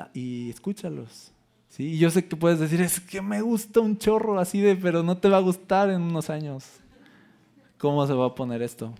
escúchalos. 0.50 1.32
¿sí? 1.68 1.98
Yo 1.98 2.10
sé 2.10 2.26
que 2.26 2.36
puedes 2.36 2.58
decir, 2.58 2.80
es 2.80 3.00
que 3.00 3.20
me 3.20 3.40
gusta 3.42 3.80
un 3.80 3.98
chorro 3.98 4.38
así 4.38 4.60
de, 4.60 4.76
pero 4.76 5.02
no 5.02 5.18
te 5.18 5.28
va 5.28 5.38
a 5.38 5.40
gustar 5.40 5.90
en 5.90 6.02
unos 6.02 6.30
años. 6.30 6.64
¿Cómo 7.78 8.06
se 8.06 8.12
va 8.12 8.26
a 8.26 8.34
poner 8.34 8.62
esto? 8.62 8.92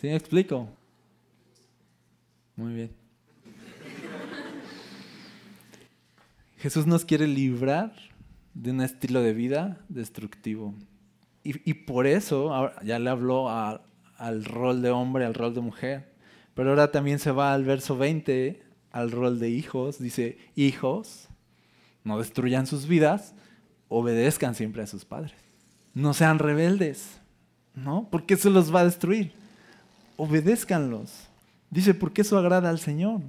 ¿Sí 0.00 0.06
me 0.06 0.16
explico? 0.16 0.68
Muy 2.56 2.74
bien. 2.74 3.03
Jesús 6.64 6.86
nos 6.86 7.04
quiere 7.04 7.26
librar 7.26 7.92
de 8.54 8.70
un 8.70 8.80
estilo 8.80 9.20
de 9.20 9.34
vida 9.34 9.84
destructivo. 9.90 10.74
Y, 11.42 11.74
por 11.74 12.06
eso 12.06 12.72
ya 12.82 12.98
le 12.98 13.10
habló 13.10 13.50
al 13.50 14.44
rol 14.46 14.80
de 14.80 14.88
hombre, 14.88 15.26
al 15.26 15.34
rol 15.34 15.52
de 15.52 15.60
mujer. 15.60 16.14
Pero 16.54 16.70
ahora 16.70 16.90
también 16.90 17.18
se 17.18 17.32
va 17.32 17.52
al 17.52 17.64
verso 17.64 17.98
20, 17.98 18.62
al 18.92 19.10
rol 19.10 19.38
de 19.40 19.50
hijos. 19.50 19.98
Dice, 19.98 20.38
hijos, 20.56 21.28
no 22.02 22.18
destruyan 22.18 22.66
sus 22.66 22.86
vidas, 22.86 23.34
obedezcan 23.88 24.54
siempre 24.54 24.82
a 24.82 24.86
sus 24.86 25.04
padres. 25.04 25.34
No 25.92 26.14
sean 26.14 26.38
rebeldes, 26.38 27.20
¿no? 27.74 28.08
Porque 28.10 28.32
eso 28.32 28.48
los 28.48 28.74
va 28.74 28.80
a 28.80 28.84
destruir. 28.86 29.34
Obedézcanlos. 30.16 31.28
Dice, 31.68 31.92
porque 31.92 32.22
eso 32.22 32.38
agrada 32.38 32.70
al 32.70 32.78
Señor. 32.78 33.20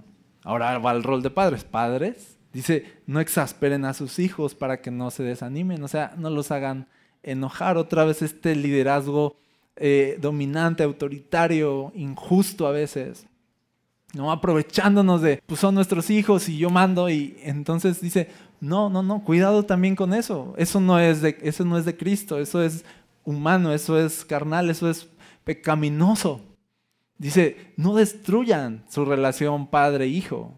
Ahora 0.41 0.77
va 0.77 0.91
al 0.91 1.03
rol 1.03 1.21
de 1.21 1.31
padres. 1.31 1.65
Padres, 1.65 2.34
dice, 2.55 2.85
no 3.05 3.19
exasperen 3.19 3.83
a 3.83 3.93
sus 3.93 4.17
hijos 4.17 4.55
para 4.55 4.81
que 4.81 4.89
no 4.89 5.11
se 5.11 5.23
desanimen, 5.23 5.83
o 5.83 5.89
sea, 5.89 6.13
no 6.17 6.29
los 6.29 6.51
hagan 6.51 6.87
enojar 7.21 7.75
otra 7.75 8.05
vez 8.05 8.21
este 8.21 8.55
liderazgo 8.55 9.35
eh, 9.75 10.17
dominante, 10.21 10.83
autoritario, 10.83 11.91
injusto 11.95 12.65
a 12.65 12.71
veces. 12.71 13.27
¿no? 14.13 14.31
Aprovechándonos 14.31 15.21
de, 15.21 15.43
pues 15.45 15.59
son 15.59 15.75
nuestros 15.75 16.09
hijos 16.09 16.47
y 16.47 16.57
yo 16.57 16.69
mando 16.69 17.09
y 17.09 17.35
entonces 17.43 17.99
dice, 17.99 18.29
no, 18.61 18.89
no, 18.89 19.03
no, 19.03 19.21
cuidado 19.25 19.63
también 19.63 19.97
con 19.97 20.13
eso. 20.13 20.53
Eso 20.57 20.79
no 20.79 20.97
es 20.97 21.21
de, 21.21 21.37
eso 21.41 21.65
no 21.65 21.77
es 21.77 21.83
de 21.83 21.97
Cristo, 21.97 22.39
eso 22.39 22.63
es 22.63 22.85
humano, 23.25 23.73
eso 23.73 23.99
es 23.99 24.23
carnal, 24.23 24.69
eso 24.69 24.89
es 24.89 25.09
pecaminoso. 25.43 26.39
Dice, 27.17 27.73
no 27.75 27.95
destruyan 27.95 28.85
su 28.89 29.03
relación 29.03 29.67
padre-hijo 29.67 30.57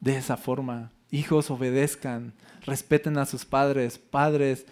de 0.00 0.16
esa 0.16 0.36
forma. 0.36 0.90
Hijos 1.10 1.50
obedezcan, 1.50 2.34
respeten 2.66 3.18
a 3.18 3.26
sus 3.26 3.44
padres, 3.44 3.98
padres 3.98 4.66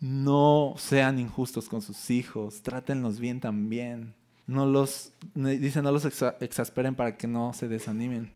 no 0.00 0.74
sean 0.76 1.18
injustos 1.18 1.68
con 1.68 1.82
sus 1.82 2.10
hijos, 2.10 2.62
trátenlos 2.62 3.18
bien 3.18 3.40
también. 3.40 4.14
No 4.46 4.64
los, 4.64 5.12
dice, 5.34 5.82
no 5.82 5.92
los 5.92 6.04
exasperen 6.04 6.94
para 6.94 7.16
que 7.16 7.26
no 7.26 7.52
se 7.52 7.68
desanimen. 7.68 8.34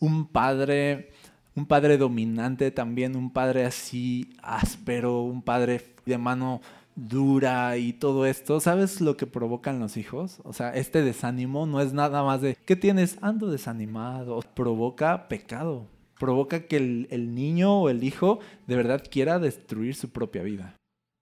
Un 0.00 0.26
padre, 0.26 1.12
un 1.54 1.66
padre 1.66 1.98
dominante 1.98 2.70
también, 2.70 3.16
un 3.16 3.32
padre 3.32 3.64
así 3.64 4.34
áspero, 4.42 5.22
un 5.22 5.42
padre 5.42 5.94
de 6.06 6.18
mano 6.18 6.60
dura 6.96 7.76
y 7.76 7.92
todo 7.92 8.26
esto, 8.26 8.60
¿sabes 8.60 9.00
lo 9.00 9.16
que 9.16 9.26
provocan 9.26 9.80
los 9.80 9.96
hijos? 9.96 10.40
O 10.44 10.52
sea, 10.52 10.70
este 10.70 11.02
desánimo 11.02 11.66
no 11.66 11.80
es 11.80 11.92
nada 11.92 12.22
más 12.22 12.40
de, 12.40 12.56
¿qué 12.66 12.76
tienes? 12.76 13.18
Ando 13.20 13.50
desanimado. 13.50 14.40
Provoca 14.54 15.28
pecado. 15.28 15.86
Provoca 16.18 16.66
que 16.66 16.76
el, 16.76 17.34
niño 17.34 17.80
o 17.80 17.88
el 17.88 18.04
hijo 18.04 18.38
de 18.66 18.76
verdad 18.76 19.02
quiera 19.10 19.38
destruir 19.38 19.94
su 19.94 20.10
propia 20.10 20.42
vida. 20.42 20.76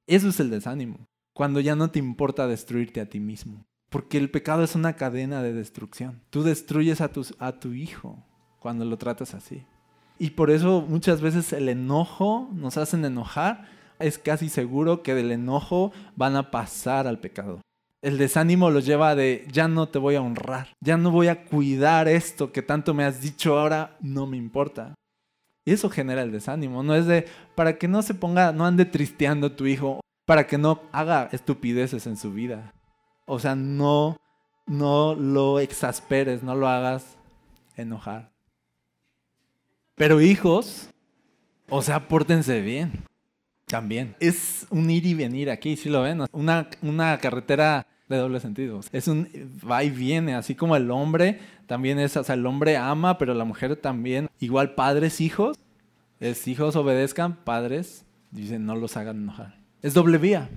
Eso 0.06 0.28
es 0.28 0.40
el 0.40 0.50
desánimo, 0.50 1.06
cuando 1.34 1.60
ya 1.60 1.76
no 1.76 1.90
te 1.90 1.98
importa 1.98 2.46
destruirte 2.46 3.00
a 3.00 3.08
ti 3.08 3.20
mismo. 3.20 3.64
Porque 3.90 4.18
el 4.18 4.30
pecado 4.30 4.64
es 4.64 4.74
una 4.74 4.94
cadena 4.94 5.42
de 5.42 5.52
destrucción. 5.52 6.22
Tú 6.30 6.42
destruyes 6.42 7.00
a 7.00 7.10
a 7.38 7.52
tu 7.60 7.72
hijo 7.72 8.24
cuando 8.58 8.84
lo 8.84 8.96
tratas 8.96 9.34
así. 9.34 9.64
Y 10.18 10.30
por 10.30 10.50
eso 10.50 10.82
muchas 10.88 11.20
veces 11.20 11.52
el 11.52 11.68
enojo 11.68 12.48
nos 12.52 12.76
hacen 12.76 13.04
enojar. 13.04 13.68
Es 13.98 14.18
casi 14.18 14.48
seguro 14.48 15.02
que 15.02 15.14
del 15.14 15.32
enojo 15.32 15.92
van 16.16 16.36
a 16.36 16.50
pasar 16.50 17.06
al 17.06 17.18
pecado. 17.18 17.60
El 18.02 18.18
desánimo 18.18 18.70
los 18.70 18.84
lleva 18.84 19.14
de 19.14 19.46
ya 19.50 19.68
no 19.68 19.88
te 19.88 19.98
voy 19.98 20.16
a 20.16 20.20
honrar, 20.20 20.76
ya 20.80 20.96
no 20.96 21.12
voy 21.12 21.28
a 21.28 21.44
cuidar 21.44 22.08
esto 22.08 22.50
que 22.50 22.60
tanto 22.60 22.94
me 22.94 23.04
has 23.04 23.20
dicho 23.20 23.58
ahora, 23.58 23.96
no 24.00 24.26
me 24.26 24.36
importa. 24.36 24.94
Y 25.64 25.72
eso 25.72 25.88
genera 25.88 26.22
el 26.22 26.32
desánimo. 26.32 26.82
No 26.82 26.96
es 26.96 27.06
de 27.06 27.26
para 27.54 27.78
que 27.78 27.86
no 27.86 28.02
se 28.02 28.14
ponga, 28.14 28.52
no 28.52 28.66
ande 28.66 28.84
tristeando 28.84 29.52
tu 29.52 29.66
hijo, 29.66 30.00
para 30.26 30.48
que 30.48 30.58
no 30.58 30.82
haga 30.90 31.28
estupideces 31.30 32.06
en 32.08 32.16
su 32.16 32.32
vida. 32.32 32.74
O 33.26 33.38
sea, 33.38 33.54
no, 33.54 34.16
no 34.66 35.14
lo 35.14 35.60
exasperes, 35.60 36.42
no 36.42 36.56
lo 36.56 36.66
hagas 36.66 37.16
enojar. 37.76 38.32
Pero 39.94 40.20
hijos, 40.20 40.88
o 41.68 41.82
sea, 41.82 42.08
pórtense 42.08 42.60
bien. 42.60 43.04
También. 43.66 44.14
Es 44.20 44.66
un 44.70 44.90
ir 44.90 45.06
y 45.06 45.14
venir 45.14 45.50
aquí, 45.50 45.76
si 45.76 45.88
lo 45.88 46.02
ven. 46.02 46.24
Una, 46.32 46.68
una 46.82 47.18
carretera 47.18 47.86
de 48.08 48.16
doble 48.16 48.40
sentido. 48.40 48.80
Es 48.92 49.08
un 49.08 49.28
va 49.68 49.82
y 49.82 49.90
viene, 49.90 50.34
así 50.34 50.54
como 50.54 50.76
el 50.76 50.90
hombre 50.90 51.40
también 51.66 51.98
es, 51.98 52.16
o 52.16 52.24
sea, 52.24 52.34
el 52.34 52.44
hombre 52.46 52.76
ama, 52.76 53.18
pero 53.18 53.34
la 53.34 53.44
mujer 53.44 53.76
también. 53.76 54.28
Igual 54.38 54.74
padres, 54.74 55.20
hijos, 55.20 55.58
es 56.20 56.46
hijos 56.46 56.76
obedezcan, 56.76 57.36
padres, 57.44 58.04
dicen 58.30 58.66
no 58.66 58.76
los 58.76 58.96
hagan 58.96 59.16
enojar. 59.16 59.58
Es 59.80 59.94
doble 59.94 60.18
vía, 60.18 60.50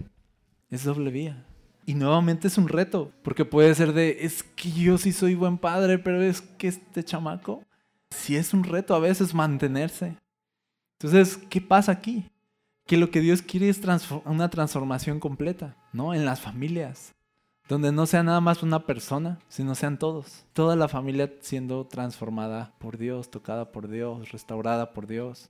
es 0.69 0.83
doble 0.83 1.11
vía. 1.11 1.45
Y 1.85 1.93
nuevamente 1.93 2.47
es 2.47 2.57
un 2.57 2.67
reto, 2.67 3.11
porque 3.23 3.45
puede 3.45 3.73
ser 3.75 3.93
de, 3.93 4.17
es 4.21 4.43
que 4.43 4.71
yo 4.71 4.97
sí 4.97 5.11
soy 5.11 5.35
buen 5.35 5.57
padre, 5.57 5.99
pero 5.99 6.21
es 6.21 6.41
que 6.41 6.67
este 6.67 7.03
chamaco, 7.03 7.63
sí 8.09 8.35
es 8.35 8.53
un 8.53 8.63
reto 8.63 8.95
a 8.95 8.99
veces 8.99 9.33
mantenerse. 9.33 10.17
Entonces, 10.99 11.37
¿qué 11.49 11.61
pasa 11.61 11.91
aquí? 11.91 12.25
Que 12.85 12.97
lo 12.97 13.09
que 13.09 13.21
Dios 13.21 13.41
quiere 13.41 13.69
es 13.69 13.81
una 14.25 14.49
transformación 14.49 15.19
completa, 15.19 15.75
¿no? 15.91 16.13
En 16.13 16.23
las 16.23 16.39
familias, 16.39 17.15
donde 17.67 17.91
no 17.91 18.05
sea 18.05 18.21
nada 18.21 18.41
más 18.41 18.61
una 18.61 18.85
persona, 18.85 19.39
sino 19.47 19.73
sean 19.73 19.97
todos. 19.97 20.45
Toda 20.53 20.75
la 20.75 20.87
familia 20.87 21.33
siendo 21.41 21.87
transformada 21.87 22.75
por 22.77 22.97
Dios, 22.97 23.31
tocada 23.31 23.71
por 23.71 23.87
Dios, 23.87 24.31
restaurada 24.31 24.93
por 24.93 25.07
Dios. 25.07 25.49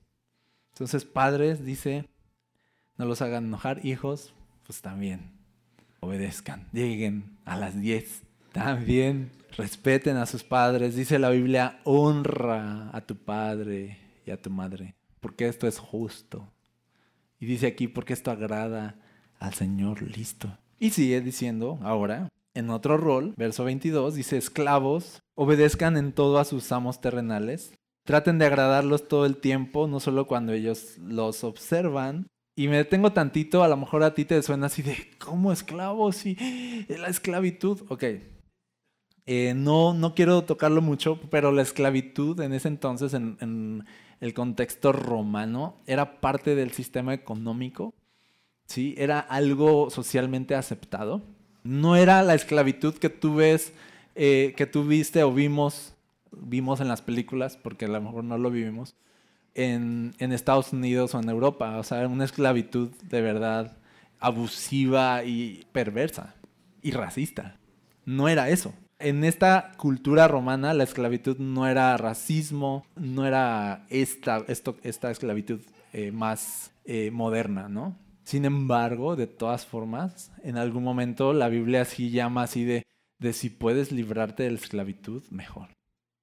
Entonces, 0.74 1.04
padres, 1.04 1.66
dice, 1.66 2.08
no 2.98 3.06
los 3.06 3.22
hagan 3.22 3.46
enojar, 3.46 3.86
hijos, 3.86 4.34
pues 4.66 4.82
también 4.82 5.32
obedezcan, 6.00 6.68
lleguen 6.72 7.38
a 7.46 7.58
las 7.58 7.80
10. 7.80 8.24
También 8.54 9.32
respeten 9.58 10.16
a 10.16 10.26
sus 10.26 10.44
padres. 10.44 10.96
Dice 10.96 11.20
la 11.20 11.30
Biblia, 11.30 11.82
honra 11.84 12.90
a 12.94 13.02
tu 13.02 13.18
padre 13.18 13.98
y 14.26 14.32
a 14.32 14.42
tu 14.42 14.50
madre, 14.50 14.96
porque 15.20 15.48
esto 15.48 15.68
es 15.68 15.78
justo. 15.78 16.50
Y 17.40 17.46
dice 17.46 17.68
aquí, 17.68 17.88
porque 17.88 18.14
esto 18.14 18.32
agrada 18.32 19.00
al 19.40 19.54
Señor, 19.54 20.02
listo. 20.02 20.58
Y 20.80 20.92
sigue 20.92 21.22
diciendo 21.22 21.80
ahora, 21.82 22.30
en 22.54 22.70
otro 22.70 22.98
rol, 22.98 23.34
verso 23.38 23.64
22, 23.66 24.16
dice, 24.16 24.38
esclavos, 24.38 25.22
obedezcan 25.36 25.98
en 25.98 26.14
todo 26.14 26.40
a 26.40 26.46
sus 26.46 26.72
amos 26.72 27.02
terrenales, 27.02 27.74
traten 28.06 28.40
de 28.40 28.46
agradarlos 28.46 29.08
todo 29.08 29.26
el 29.26 29.38
tiempo, 29.38 29.88
no 29.88 30.00
solo 30.00 30.28
cuando 30.28 30.54
ellos 30.54 30.98
los 31.00 31.44
observan. 31.44 32.28
Y 32.58 32.70
me 32.70 32.78
detengo 32.78 33.12
tantito, 33.12 33.64
a 33.64 33.68
lo 33.68 33.76
mejor 33.76 34.04
a 34.04 34.14
ti 34.14 34.24
te 34.24 34.42
suena 34.42 34.68
así 34.68 34.82
de, 34.82 34.96
¿cómo 35.20 35.52
esclavos? 35.52 36.26
Y 36.26 36.86
la 36.88 37.10
esclavitud, 37.10 37.82
ok. 37.90 38.04
Eh, 39.28 39.54
no, 39.56 39.94
no 39.94 40.14
quiero 40.14 40.44
tocarlo 40.44 40.82
mucho, 40.82 41.20
pero 41.30 41.52
la 41.52 41.64
esclavitud 41.64 42.40
en 42.40 42.54
ese 42.54 42.70
entonces, 42.70 43.14
en, 43.14 43.38
en 43.42 43.84
el 44.22 44.34
contexto 44.34 44.92
romano, 44.92 45.78
era 45.88 46.20
parte 46.22 46.56
del 46.56 46.72
sistema 46.72 47.14
económico 47.14 47.94
¿sí? 48.66 48.96
Era 48.98 49.20
algo 49.20 49.90
socialmente 49.90 50.56
aceptado. 50.56 51.22
No 51.64 51.96
era 51.96 52.22
la 52.24 52.36
esclavitud 52.36 52.96
que 52.96 53.10
tú 53.10 53.36
ves, 53.36 53.74
eh, 54.16 54.54
que 54.56 54.66
tú 54.66 54.86
viste 54.86 55.24
o 55.24 55.34
vimos, 55.34 55.96
vimos 56.32 56.80
en 56.80 56.88
las 56.88 57.02
películas, 57.02 57.58
porque 57.58 57.86
a 57.86 57.90
lo 57.90 58.02
mejor 58.02 58.24
no 58.24 58.38
lo 58.38 58.52
vivimos, 58.52 58.96
en, 59.56 60.14
en 60.20 60.32
Estados 60.32 60.74
Unidos 60.74 61.16
o 61.16 61.20
en 61.20 61.30
Europa. 61.30 61.78
O 61.78 61.84
sea, 61.84 62.08
una 62.08 62.26
esclavitud 62.26 62.92
de 63.04 63.22
verdad 63.22 63.78
abusiva 64.20 65.24
y 65.24 65.66
perversa 65.72 66.36
y 66.82 66.92
racista. 66.92 67.58
No 68.06 68.30
era 68.30 68.50
eso. 68.50 68.74
En 68.98 69.26
esta 69.26 69.74
cultura 69.78 70.28
romana 70.30 70.74
la 70.74 70.86
esclavitud 70.86 71.38
no 71.38 71.68
era 71.68 71.98
racismo, 71.98 72.86
no 72.96 73.26
era 73.26 73.86
esta, 73.90 74.46
esto, 74.48 74.78
esta 74.84 75.12
esclavitud 75.12 75.60
eh, 75.92 76.12
más 76.12 76.72
eh, 76.86 77.12
moderna, 77.12 77.68
¿no? 77.68 77.98
Sin 78.24 78.46
embargo, 78.46 79.18
de 79.18 79.28
todas 79.28 79.66
formas, 79.66 80.32
en 80.44 80.58
algún 80.58 80.84
momento 80.84 81.34
la 81.34 81.50
Biblia 81.50 81.84
sí 81.84 82.10
llama 82.10 82.44
así 82.44 82.64
de, 82.64 82.84
de 83.20 83.34
si 83.34 83.50
puedes 83.50 83.92
librarte 83.92 84.44
de 84.44 84.52
la 84.52 84.58
esclavitud, 84.58 85.24
mejor. 85.30 85.70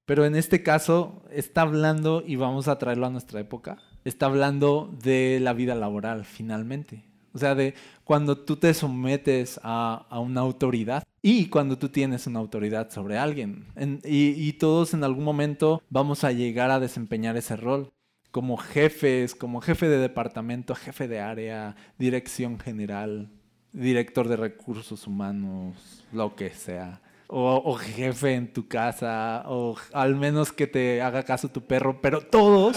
Pero 0.07 0.25
en 0.25 0.35
este 0.35 0.63
caso 0.63 1.23
está 1.31 1.61
hablando, 1.61 2.25
y 2.27 2.37
vamos 2.37 2.69
a 2.69 2.79
traerlo 2.79 3.07
a 3.07 3.11
nuestra 3.11 3.39
época, 3.39 3.79
está 4.05 4.27
hablando 4.27 4.91
de 5.03 5.39
la 5.41 5.53
vida 5.53 5.75
laboral 5.75 6.25
finalmente. 6.25 7.05
O 7.35 7.39
sea, 7.39 7.55
de 7.55 7.75
cuando 8.05 8.39
tú 8.39 8.57
te 8.57 8.73
sometes 8.75 9.61
a, 9.63 10.07
a 10.09 10.19
una 10.21 10.41
autoridad, 10.41 11.05
y 11.23 11.47
cuando 11.47 11.79
tú 11.79 11.89
tienes 11.89 12.27
una 12.27 12.41
autoridad 12.41 12.91
sobre 12.91 13.17
alguien. 13.17 13.67
y, 14.05 14.53
todos 14.55 14.93
en 14.93 15.05
algún 15.05 15.25
momento 15.25 15.83
vamos 15.89 16.25
a 16.25 16.33
llegar 16.33 16.71
a 16.71 16.81
desempeñar 16.81 17.37
ese 17.37 17.57
rol 17.57 17.93
como 18.33 18.57
jefes, 18.57 19.35
como 19.35 19.61
jefe 19.61 19.89
de 19.89 19.99
departamento, 19.99 20.75
jefe 20.75 21.07
de 21.07 21.21
área, 21.21 21.77
dirección 21.99 22.59
general, 22.59 23.31
director 23.73 24.27
de 24.27 24.37
recursos 24.37 25.07
humanos, 25.07 26.05
lo 26.13 26.35
que 26.35 26.51
sea. 26.51 27.03
O, 27.29 27.75
jefe 27.77 28.35
en 28.35 28.53
tu 28.53 28.69
casa, 28.69 29.45
o 29.47 29.77
al 29.95 30.17
menos 30.17 30.53
que 30.53 30.67
te 30.67 31.01
haga 31.01 31.23
caso 31.23 31.49
tu 31.49 31.63
perro, 31.63 32.01
pero 32.03 32.21
todos, 32.21 32.77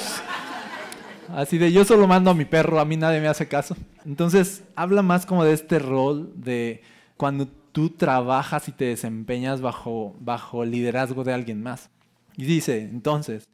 así 1.29 1.57
de 1.57 1.73
yo 1.73 1.83
solo 1.83 2.07
mando 2.07 2.31
a 2.31 2.33
mi 2.33 2.45
perro, 2.45 2.79
a 2.79 2.85
mí 2.85 2.95
nadie 2.95 3.19
me 3.19 3.27
hace 3.27 3.49
caso. 3.49 3.75
Entonces, 4.05 4.63
habla 4.75 5.01
más 5.01 5.25
como 5.25 5.43
de 5.43 5.53
este 5.53 5.79
rol 5.79 6.31
de 6.35 6.83
cuando 7.17 7.49
tú 7.75 7.89
trabajas 7.89 8.69
y 8.69 8.71
te 8.71 8.85
desempeñas 8.85 9.59
bajo, 9.59 10.15
bajo 10.21 10.63
el 10.63 10.71
liderazgo 10.71 11.25
de 11.25 11.33
alguien 11.33 11.61
más. 11.61 11.89
Y 12.37 12.45
dice, 12.45 12.79
entonces, 12.79 13.49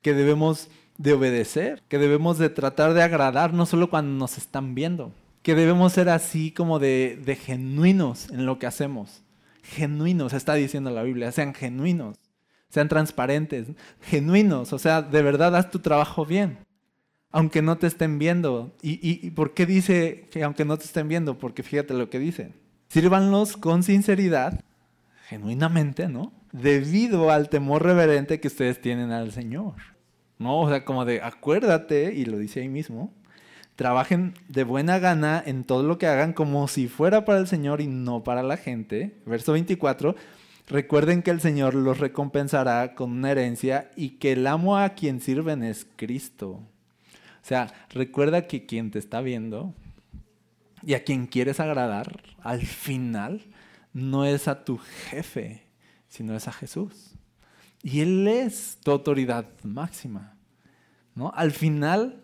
que 0.00 0.14
debemos 0.14 0.70
de 0.96 1.12
obedecer, 1.12 1.82
que 1.86 1.98
debemos 1.98 2.38
de 2.38 2.48
tratar 2.48 2.94
de 2.94 3.02
agradar 3.02 3.52
no 3.52 3.66
solo 3.66 3.90
cuando 3.90 4.18
nos 4.18 4.38
están 4.38 4.74
viendo, 4.74 5.12
que 5.42 5.54
debemos 5.54 5.92
ser 5.92 6.08
así 6.08 6.52
como 6.52 6.78
de, 6.78 7.20
de 7.22 7.36
genuinos 7.36 8.30
en 8.30 8.46
lo 8.46 8.58
que 8.58 8.66
hacemos. 8.66 9.24
Genuinos, 9.62 10.32
está 10.32 10.54
diciendo 10.54 10.90
la 10.90 11.02
Biblia, 11.02 11.30
sean 11.30 11.52
genuinos, 11.52 12.16
sean 12.70 12.88
transparentes, 12.88 13.66
genuinos, 14.00 14.72
o 14.72 14.78
sea, 14.78 15.02
de 15.02 15.20
verdad 15.20 15.54
haz 15.54 15.70
tu 15.70 15.80
trabajo 15.80 16.24
bien, 16.24 16.60
aunque 17.30 17.60
no 17.60 17.76
te 17.76 17.88
estén 17.88 18.18
viendo. 18.18 18.74
¿Y, 18.80 19.26
y 19.26 19.30
por 19.32 19.52
qué 19.52 19.66
dice 19.66 20.28
que 20.30 20.44
aunque 20.44 20.64
no 20.64 20.78
te 20.78 20.84
estén 20.84 21.08
viendo? 21.08 21.36
Porque 21.36 21.62
fíjate 21.62 21.92
lo 21.92 22.08
que 22.08 22.18
dice 22.18 22.54
Sírvanlos 22.90 23.56
con 23.56 23.84
sinceridad, 23.84 24.64
genuinamente, 25.28 26.08
¿no? 26.08 26.32
Debido 26.50 27.30
al 27.30 27.48
temor 27.48 27.84
reverente 27.84 28.40
que 28.40 28.48
ustedes 28.48 28.80
tienen 28.80 29.12
al 29.12 29.30
Señor. 29.30 29.74
¿No? 30.40 30.58
O 30.62 30.68
sea, 30.68 30.84
como 30.84 31.04
de 31.04 31.22
acuérdate, 31.22 32.12
y 32.12 32.24
lo 32.24 32.36
dice 32.36 32.62
ahí 32.62 32.68
mismo, 32.68 33.14
trabajen 33.76 34.34
de 34.48 34.64
buena 34.64 34.98
gana 34.98 35.40
en 35.46 35.62
todo 35.62 35.84
lo 35.84 35.98
que 35.98 36.08
hagan 36.08 36.32
como 36.32 36.66
si 36.66 36.88
fuera 36.88 37.24
para 37.24 37.38
el 37.38 37.46
Señor 37.46 37.80
y 37.80 37.86
no 37.86 38.24
para 38.24 38.42
la 38.42 38.56
gente. 38.56 39.14
Verso 39.24 39.52
24, 39.52 40.16
recuerden 40.66 41.22
que 41.22 41.30
el 41.30 41.40
Señor 41.40 41.74
los 41.74 41.98
recompensará 42.00 42.96
con 42.96 43.12
una 43.12 43.30
herencia 43.30 43.88
y 43.94 44.18
que 44.18 44.32
el 44.32 44.44
amo 44.48 44.76
a 44.76 44.88
quien 44.90 45.20
sirven 45.20 45.62
es 45.62 45.86
Cristo. 45.94 46.48
O 46.50 47.44
sea, 47.44 47.72
recuerda 47.90 48.48
que 48.48 48.66
quien 48.66 48.90
te 48.90 48.98
está 48.98 49.20
viendo 49.20 49.74
y 50.82 50.94
a 50.94 51.04
quien 51.04 51.26
quieres 51.26 51.60
agradar, 51.60 52.22
al 52.42 52.62
final, 52.62 53.42
no 53.92 54.24
es 54.24 54.48
a 54.48 54.64
tu 54.64 54.78
jefe, 54.78 55.64
sino 56.08 56.34
es 56.34 56.48
a 56.48 56.52
Jesús. 56.52 57.14
Y 57.82 58.00
Él 58.00 58.26
es 58.28 58.78
tu 58.82 58.90
autoridad 58.90 59.46
máxima. 59.62 60.34
¿no? 61.14 61.32
Al 61.34 61.50
final, 61.50 62.22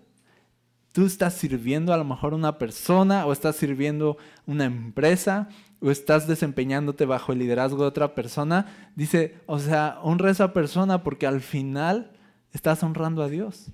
tú 0.92 1.06
estás 1.06 1.34
sirviendo 1.34 1.92
a 1.92 1.96
lo 1.96 2.04
mejor 2.04 2.34
una 2.34 2.58
persona 2.58 3.26
o 3.26 3.32
estás 3.32 3.56
sirviendo 3.56 4.16
una 4.46 4.64
empresa 4.64 5.48
o 5.80 5.90
estás 5.90 6.26
desempeñándote 6.26 7.04
bajo 7.04 7.32
el 7.32 7.38
liderazgo 7.38 7.82
de 7.82 7.88
otra 7.88 8.14
persona. 8.14 8.90
Dice, 8.94 9.36
o 9.46 9.58
sea, 9.58 9.98
honra 10.02 10.28
a 10.28 10.32
esa 10.32 10.52
persona 10.52 11.02
porque 11.02 11.26
al 11.26 11.40
final 11.40 12.12
estás 12.52 12.82
honrando 12.82 13.22
a 13.22 13.28
Dios. 13.28 13.66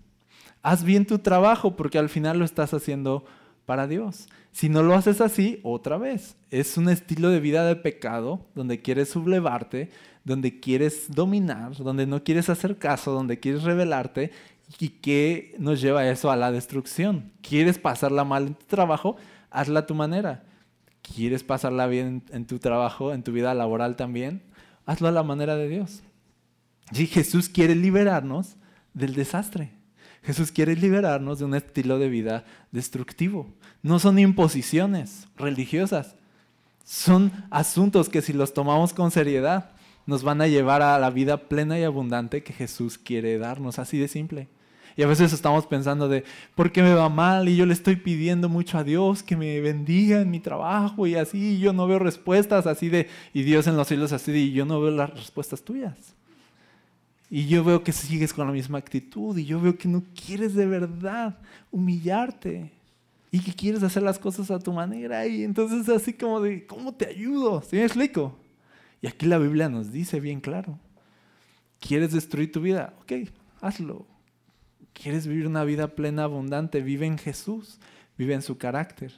Haz 0.62 0.84
bien 0.84 1.06
tu 1.06 1.18
trabajo 1.18 1.76
porque 1.76 1.98
al 1.98 2.08
final 2.08 2.38
lo 2.38 2.44
estás 2.44 2.74
haciendo 2.74 3.24
para 3.66 3.86
Dios. 3.86 4.28
Si 4.50 4.68
no 4.68 4.82
lo 4.82 4.94
haces 4.94 5.20
así, 5.20 5.60
otra 5.62 5.96
vez, 5.96 6.36
es 6.50 6.76
un 6.76 6.88
estilo 6.88 7.30
de 7.30 7.40
vida 7.40 7.64
de 7.64 7.76
pecado 7.76 8.46
donde 8.54 8.82
quieres 8.82 9.10
sublevarte, 9.10 9.90
donde 10.24 10.60
quieres 10.60 11.06
dominar, 11.08 11.76
donde 11.76 12.06
no 12.06 12.22
quieres 12.22 12.48
hacer 12.48 12.78
caso, 12.78 13.12
donde 13.12 13.40
quieres 13.40 13.62
rebelarte 13.62 14.30
y 14.78 14.88
que 14.88 15.54
nos 15.58 15.80
lleva 15.80 16.08
eso 16.08 16.30
a 16.30 16.36
la 16.36 16.52
destrucción. 16.52 17.32
¿Quieres 17.40 17.78
pasarla 17.78 18.24
mal 18.24 18.48
en 18.48 18.54
tu 18.54 18.66
trabajo? 18.66 19.16
Hazla 19.50 19.80
a 19.80 19.86
tu 19.86 19.94
manera. 19.94 20.44
¿Quieres 21.02 21.42
pasarla 21.42 21.86
bien 21.86 22.22
en 22.30 22.46
tu 22.46 22.58
trabajo, 22.58 23.12
en 23.12 23.22
tu 23.22 23.32
vida 23.32 23.54
laboral 23.54 23.96
también? 23.96 24.42
Hazlo 24.86 25.08
a 25.08 25.12
la 25.12 25.22
manera 25.22 25.56
de 25.56 25.68
Dios. 25.68 26.02
Y 26.92 27.06
Jesús 27.06 27.48
quiere 27.48 27.74
liberarnos 27.74 28.56
del 28.94 29.14
desastre. 29.14 29.72
Jesús 30.22 30.52
quiere 30.52 30.76
liberarnos 30.76 31.38
de 31.38 31.44
un 31.44 31.54
estilo 31.54 31.98
de 31.98 32.08
vida 32.08 32.44
destructivo. 32.70 33.48
No 33.82 33.98
son 33.98 34.18
imposiciones 34.18 35.28
religiosas, 35.36 36.14
son 36.84 37.32
asuntos 37.50 38.08
que 38.08 38.22
si 38.22 38.32
los 38.32 38.54
tomamos 38.54 38.92
con 38.92 39.10
seriedad 39.10 39.70
nos 40.06 40.22
van 40.22 40.40
a 40.40 40.48
llevar 40.48 40.82
a 40.82 40.98
la 40.98 41.10
vida 41.10 41.48
plena 41.48 41.78
y 41.78 41.84
abundante 41.84 42.42
que 42.42 42.52
Jesús 42.52 42.98
quiere 42.98 43.38
darnos, 43.38 43.78
así 43.78 43.98
de 43.98 44.08
simple. 44.08 44.48
Y 44.96 45.02
a 45.02 45.06
veces 45.06 45.32
estamos 45.32 45.66
pensando 45.66 46.08
de, 46.08 46.24
¿por 46.54 46.70
qué 46.70 46.82
me 46.82 46.94
va 46.94 47.08
mal? 47.08 47.48
Y 47.48 47.56
yo 47.56 47.66
le 47.66 47.72
estoy 47.72 47.96
pidiendo 47.96 48.48
mucho 48.48 48.78
a 48.78 48.84
Dios 48.84 49.22
que 49.22 49.36
me 49.36 49.60
bendiga 49.60 50.20
en 50.20 50.30
mi 50.30 50.40
trabajo 50.40 51.06
y 51.06 51.14
así, 51.14 51.54
y 51.54 51.58
yo 51.60 51.72
no 51.72 51.86
veo 51.86 51.98
respuestas 51.98 52.66
así 52.66 52.88
de, 52.88 53.08
y 53.32 53.42
Dios 53.42 53.66
en 53.66 53.76
los 53.76 53.88
cielos 53.88 54.12
así 54.12 54.32
de, 54.32 54.38
y 54.38 54.52
yo 54.52 54.66
no 54.66 54.80
veo 54.80 54.90
las 54.90 55.10
respuestas 55.10 55.62
tuyas. 55.62 56.14
Y 57.34 57.46
yo 57.46 57.64
veo 57.64 57.82
que 57.82 57.92
sigues 57.92 58.34
con 58.34 58.46
la 58.46 58.52
misma 58.52 58.76
actitud 58.76 59.34
y 59.38 59.46
yo 59.46 59.58
veo 59.58 59.78
que 59.78 59.88
no 59.88 60.04
quieres 60.14 60.52
de 60.52 60.66
verdad 60.66 61.38
humillarte 61.70 62.70
y 63.30 63.40
que 63.40 63.54
quieres 63.54 63.82
hacer 63.82 64.02
las 64.02 64.18
cosas 64.18 64.50
a 64.50 64.58
tu 64.58 64.70
manera 64.70 65.26
y 65.26 65.42
entonces 65.42 65.88
así 65.88 66.12
como 66.12 66.42
de, 66.42 66.66
¿cómo 66.66 66.92
te 66.92 67.06
ayudo? 67.06 67.62
¿Sí 67.62 67.76
me 67.76 67.84
explico? 67.84 68.38
Y 69.00 69.06
aquí 69.06 69.24
la 69.24 69.38
Biblia 69.38 69.70
nos 69.70 69.90
dice 69.90 70.20
bien 70.20 70.42
claro, 70.42 70.78
¿quieres 71.80 72.12
destruir 72.12 72.52
tu 72.52 72.60
vida? 72.60 72.92
Ok, 73.00 73.30
hazlo. 73.62 74.04
¿Quieres 74.92 75.26
vivir 75.26 75.46
una 75.46 75.64
vida 75.64 75.88
plena, 75.88 76.24
abundante? 76.24 76.82
Vive 76.82 77.06
en 77.06 77.16
Jesús, 77.16 77.80
vive 78.18 78.34
en 78.34 78.42
su 78.42 78.58
carácter. 78.58 79.14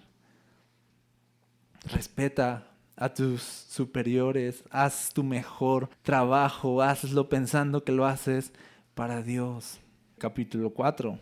Respeta 1.90 2.68
a 2.96 3.12
tus 3.12 3.42
superiores, 3.42 4.64
haz 4.70 5.12
tu 5.12 5.24
mejor 5.24 5.88
trabajo, 6.02 6.82
hazlo 6.82 7.28
pensando 7.28 7.84
que 7.84 7.92
lo 7.92 8.06
haces 8.06 8.52
para 8.94 9.22
Dios. 9.22 9.80
Capítulo 10.18 10.70
4. 10.70 11.18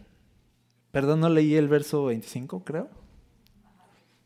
Perdón, 0.90 1.20
no 1.20 1.28
leí 1.28 1.54
el 1.54 1.68
verso 1.68 2.04
25, 2.04 2.64
creo. 2.64 2.90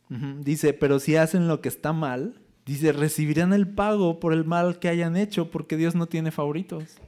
Dice, 0.09 0.72
pero 0.72 1.00
si 1.00 1.16
hacen 1.16 1.48
lo 1.48 1.61
que 1.61 1.68
está 1.68 1.92
mal, 1.92 2.40
dice, 2.64 2.92
recibirán 2.92 3.52
el 3.52 3.68
pago 3.68 4.20
por 4.20 4.32
el 4.32 4.44
mal 4.44 4.78
que 4.78 4.88
hayan 4.88 5.16
hecho, 5.16 5.50
porque 5.50 5.76
Dios 5.76 5.94
no 5.94 6.06
tiene 6.06 6.30
favoritos. 6.30 6.98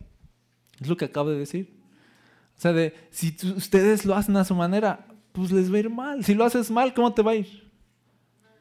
Es 0.80 0.88
lo 0.88 0.96
que 0.96 1.04
acabo 1.04 1.30
de 1.30 1.38
decir. 1.38 1.78
O 2.56 2.60
sea, 2.60 2.72
de, 2.72 2.94
si 3.10 3.36
ustedes 3.56 4.04
lo 4.04 4.14
hacen 4.16 4.36
a 4.36 4.44
su 4.44 4.54
manera, 4.54 5.06
pues 5.32 5.52
les 5.52 5.72
va 5.72 5.76
a 5.76 5.80
ir 5.80 5.90
mal. 5.90 6.24
Si 6.24 6.34
lo 6.34 6.44
haces 6.44 6.70
mal, 6.70 6.92
¿cómo 6.92 7.12
te 7.14 7.22
va 7.22 7.32
a 7.32 7.36
ir? 7.36 7.67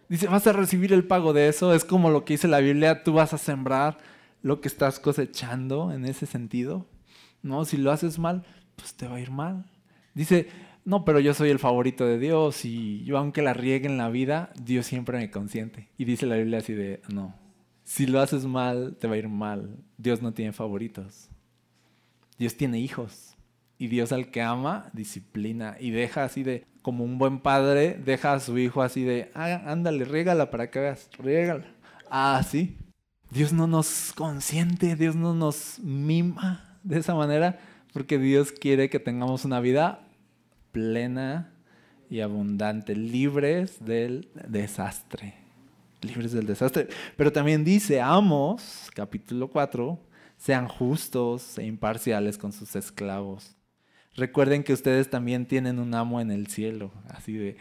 Dice, 0.10 0.28
vas 0.28 0.48
a 0.48 0.54
recibir 0.54 0.94
el 0.94 1.06
pago 1.06 1.34
de 1.34 1.48
eso. 1.48 1.74
Es 1.74 1.84
como 1.84 2.10
lo 2.10 2.26
que 2.26 2.34
dice 2.34 2.48
la 2.48 2.60
Biblia, 2.60 3.04
tú 3.04 3.14
vas 3.14 3.34
a 3.34 3.38
sembrar 3.38 3.98
lo 4.42 4.62
que 4.62 4.68
estás 4.68 5.00
cosechando 5.00 5.92
en 5.92 6.06
ese 6.06 6.26
sentido. 6.26 6.86
¿No? 7.42 7.66
Si 7.66 7.78
lo 7.78 7.92
haces 7.92 8.20
mal, 8.20 8.46
pues 8.76 8.94
te 8.94 9.08
va 9.08 9.18
a 9.18 9.20
ir 9.20 9.32
mal. 9.32 9.66
Dice, 10.14 10.48
no, 10.86 11.04
pero 11.04 11.20
yo 11.20 11.34
soy 11.34 11.50
el 11.50 11.60
favorito 11.60 12.06
de 12.06 12.18
Dios 12.18 12.64
y 12.64 13.04
yo 13.04 13.18
aunque 13.18 13.42
la 13.42 13.54
riegue 13.54 13.88
en 13.88 13.98
la 13.98 14.10
vida, 14.10 14.52
Dios 14.56 14.86
siempre 14.86 15.18
me 15.18 15.30
consiente. 15.30 15.90
Y 15.98 16.06
dice 16.06 16.26
la 16.26 16.38
Biblia 16.38 16.60
así 16.60 16.74
de, 16.74 17.02
no, 17.10 17.36
si 17.84 18.06
lo 18.06 18.20
haces 18.20 18.46
mal, 18.46 18.98
te 19.00 19.08
va 19.08 19.16
a 19.16 19.18
ir 19.18 19.30
mal. 19.30 19.78
Dios 19.98 20.22
no 20.22 20.34
tiene 20.34 20.54
favoritos. 20.54 21.30
Dios 22.38 22.56
tiene 22.56 22.80
hijos. 22.80 23.36
Y 23.78 23.88
Dios 23.88 24.12
al 24.12 24.32
que 24.32 24.42
ama, 24.42 24.90
disciplina 24.94 25.78
y 25.80 25.92
deja 25.92 26.24
así 26.24 26.44
de, 26.44 26.66
como 26.88 27.04
un 27.04 27.18
buen 27.18 27.40
padre, 27.40 28.00
deja 28.06 28.32
a 28.32 28.40
su 28.40 28.58
hijo 28.58 28.82
así 28.82 29.04
de, 29.04 29.30
ah, 29.36 29.62
ándale, 29.66 30.06
riégala 30.06 30.50
para 30.50 30.72
que 30.72 30.80
veas, 30.80 31.10
riégala. 31.20 31.66
Ah, 32.10 32.42
sí. 32.50 32.78
Dios 33.30 33.52
no 33.52 33.68
nos 33.68 34.14
consiente, 34.16 34.96
Dios 34.96 35.14
no 35.14 35.34
nos 35.34 35.80
mima 35.80 36.80
de 36.84 37.00
esa 37.00 37.14
manera, 37.14 37.60
porque 37.92 38.18
Dios 38.18 38.54
quiere 38.54 38.90
que 38.90 39.02
tengamos 39.02 39.44
una 39.44 39.60
vida 39.60 40.00
plena 40.72 41.52
y 42.10 42.22
abundante, 42.22 42.96
libres 42.96 43.84
del 43.84 44.30
desastre. 44.48 45.34
Libres 46.02 46.32
del 46.32 46.46
desastre. 46.46 46.88
Pero 47.18 47.34
también 47.34 47.66
dice, 47.66 48.00
amos, 48.00 48.90
capítulo 48.96 49.50
4, 49.50 50.00
sean 50.38 50.70
justos 50.70 51.58
e 51.58 51.66
imparciales 51.66 52.38
con 52.38 52.54
sus 52.54 52.78
esclavos 52.78 53.57
Recuerden 54.18 54.64
que 54.64 54.74
ustedes 54.74 55.10
también 55.10 55.46
tienen 55.46 55.80
un 55.80 55.94
amo 55.94 56.20
en 56.20 56.32
el 56.32 56.48
cielo, 56.48 56.92
así 57.10 57.34
de... 57.34 57.58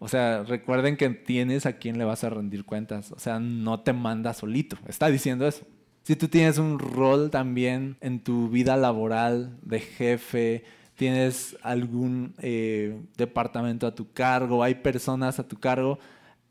O 0.00 0.08
sea, 0.08 0.44
recuerden 0.44 0.96
que 0.96 1.08
tienes 1.10 1.66
a 1.66 1.74
quien 1.74 1.98
le 1.98 2.04
vas 2.04 2.22
a 2.22 2.30
rendir 2.30 2.64
cuentas. 2.64 3.10
O 3.10 3.18
sea, 3.18 3.40
no 3.40 3.80
te 3.80 3.92
manda 3.92 4.32
solito. 4.32 4.76
Está 4.86 5.08
diciendo 5.08 5.46
eso. 5.46 5.66
Si 6.04 6.14
tú 6.14 6.28
tienes 6.28 6.58
un 6.58 6.78
rol 6.78 7.30
también 7.30 7.96
en 8.00 8.20
tu 8.20 8.48
vida 8.48 8.76
laboral 8.76 9.58
de 9.62 9.80
jefe, 9.80 10.64
tienes 10.94 11.56
algún 11.62 12.34
eh, 12.38 13.00
departamento 13.16 13.86
a 13.86 13.94
tu 13.94 14.12
cargo, 14.12 14.62
hay 14.62 14.76
personas 14.76 15.38
a 15.38 15.46
tu 15.46 15.58
cargo, 15.58 15.98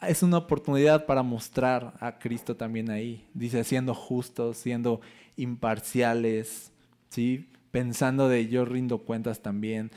es 0.02 0.24
una 0.24 0.38
oportunidad 0.38 1.06
para 1.06 1.24
mostrar 1.24 1.96
a 2.00 2.20
Cristo 2.20 2.56
también 2.56 2.92
ahí. 2.92 3.28
Dice, 3.34 3.64
siendo 3.64 3.94
justos, 3.94 4.58
siendo 4.58 5.02
imparciales, 5.38 6.72
¿sí? 7.10 7.50
Pensando 7.72 8.30
de 8.30 8.48
yo 8.48 8.66
rindo 8.66 9.00
cuentas 9.00 9.42
también. 9.42 9.92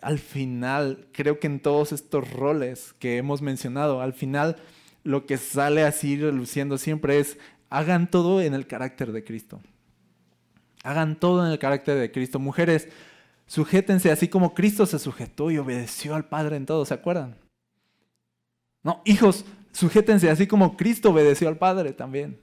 Al 0.00 0.18
final, 0.18 1.08
creo 1.12 1.40
que 1.40 1.46
en 1.46 1.60
todos 1.60 1.92
estos 1.92 2.30
roles 2.32 2.94
que 2.98 3.16
hemos 3.16 3.42
mencionado, 3.42 4.00
al 4.00 4.12
final 4.12 4.56
lo 5.02 5.24
que 5.26 5.36
sale 5.38 5.84
así 5.84 6.16
reluciendo 6.16 6.78
siempre 6.78 7.18
es, 7.18 7.38
hagan 7.70 8.10
todo 8.10 8.40
en 8.40 8.54
el 8.54 8.66
carácter 8.66 9.12
de 9.12 9.24
Cristo. 9.24 9.60
Hagan 10.82 11.18
todo 11.18 11.44
en 11.46 11.52
el 11.52 11.58
carácter 11.58 11.98
de 11.98 12.10
Cristo. 12.10 12.38
Mujeres, 12.38 12.88
sujétense 13.46 14.10
así 14.10 14.28
como 14.28 14.54
Cristo 14.54 14.86
se 14.86 14.98
sujetó 14.98 15.50
y 15.50 15.58
obedeció 15.58 16.14
al 16.14 16.26
Padre 16.26 16.56
en 16.56 16.66
todo, 16.66 16.84
¿se 16.84 16.94
acuerdan? 16.94 17.36
No, 18.82 19.02
hijos, 19.04 19.44
sujétense 19.72 20.30
así 20.30 20.46
como 20.46 20.76
Cristo 20.76 21.10
obedeció 21.10 21.48
al 21.48 21.58
Padre 21.58 21.92
también. 21.92 22.40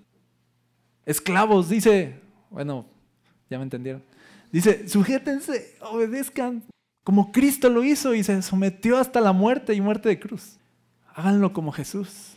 Esclavos, 1.06 1.70
dice, 1.70 2.20
bueno, 2.50 2.86
ya 3.50 3.58
me 3.58 3.64
entendieron. 3.64 4.04
Dice, 4.54 4.88
sujétense, 4.88 5.76
obedezcan 5.82 6.64
como 7.04 7.32
Cristo 7.32 7.70
lo 7.70 7.84
hizo 7.84 8.14
y 8.14 8.24
se 8.24 8.40
sometió 8.44 9.00
hasta 9.00 9.20
la 9.20 9.34
muerte 9.34 9.74
y 9.74 9.82
muerte 9.82 10.10
de 10.10 10.20
cruz. 10.20 10.58
Háganlo 11.16 11.54
como 11.54 11.72
Jesús. 11.72 12.36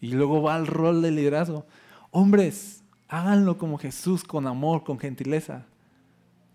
Y 0.00 0.12
luego 0.12 0.40
va 0.40 0.54
al 0.54 0.68
rol 0.68 1.02
de 1.02 1.10
liderazgo. 1.10 1.66
Hombres, 2.12 2.84
háganlo 3.08 3.58
como 3.58 3.76
Jesús, 3.76 4.22
con 4.22 4.46
amor, 4.46 4.84
con 4.84 5.00
gentileza. 5.00 5.66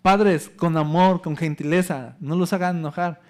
Padres, 0.01 0.49
con 0.49 0.77
amor, 0.77 1.21
con 1.21 1.35
gentileza. 1.35 2.15
No 2.21 2.37
los 2.37 2.53
hagan 2.53 2.77
enojar. 2.77 3.21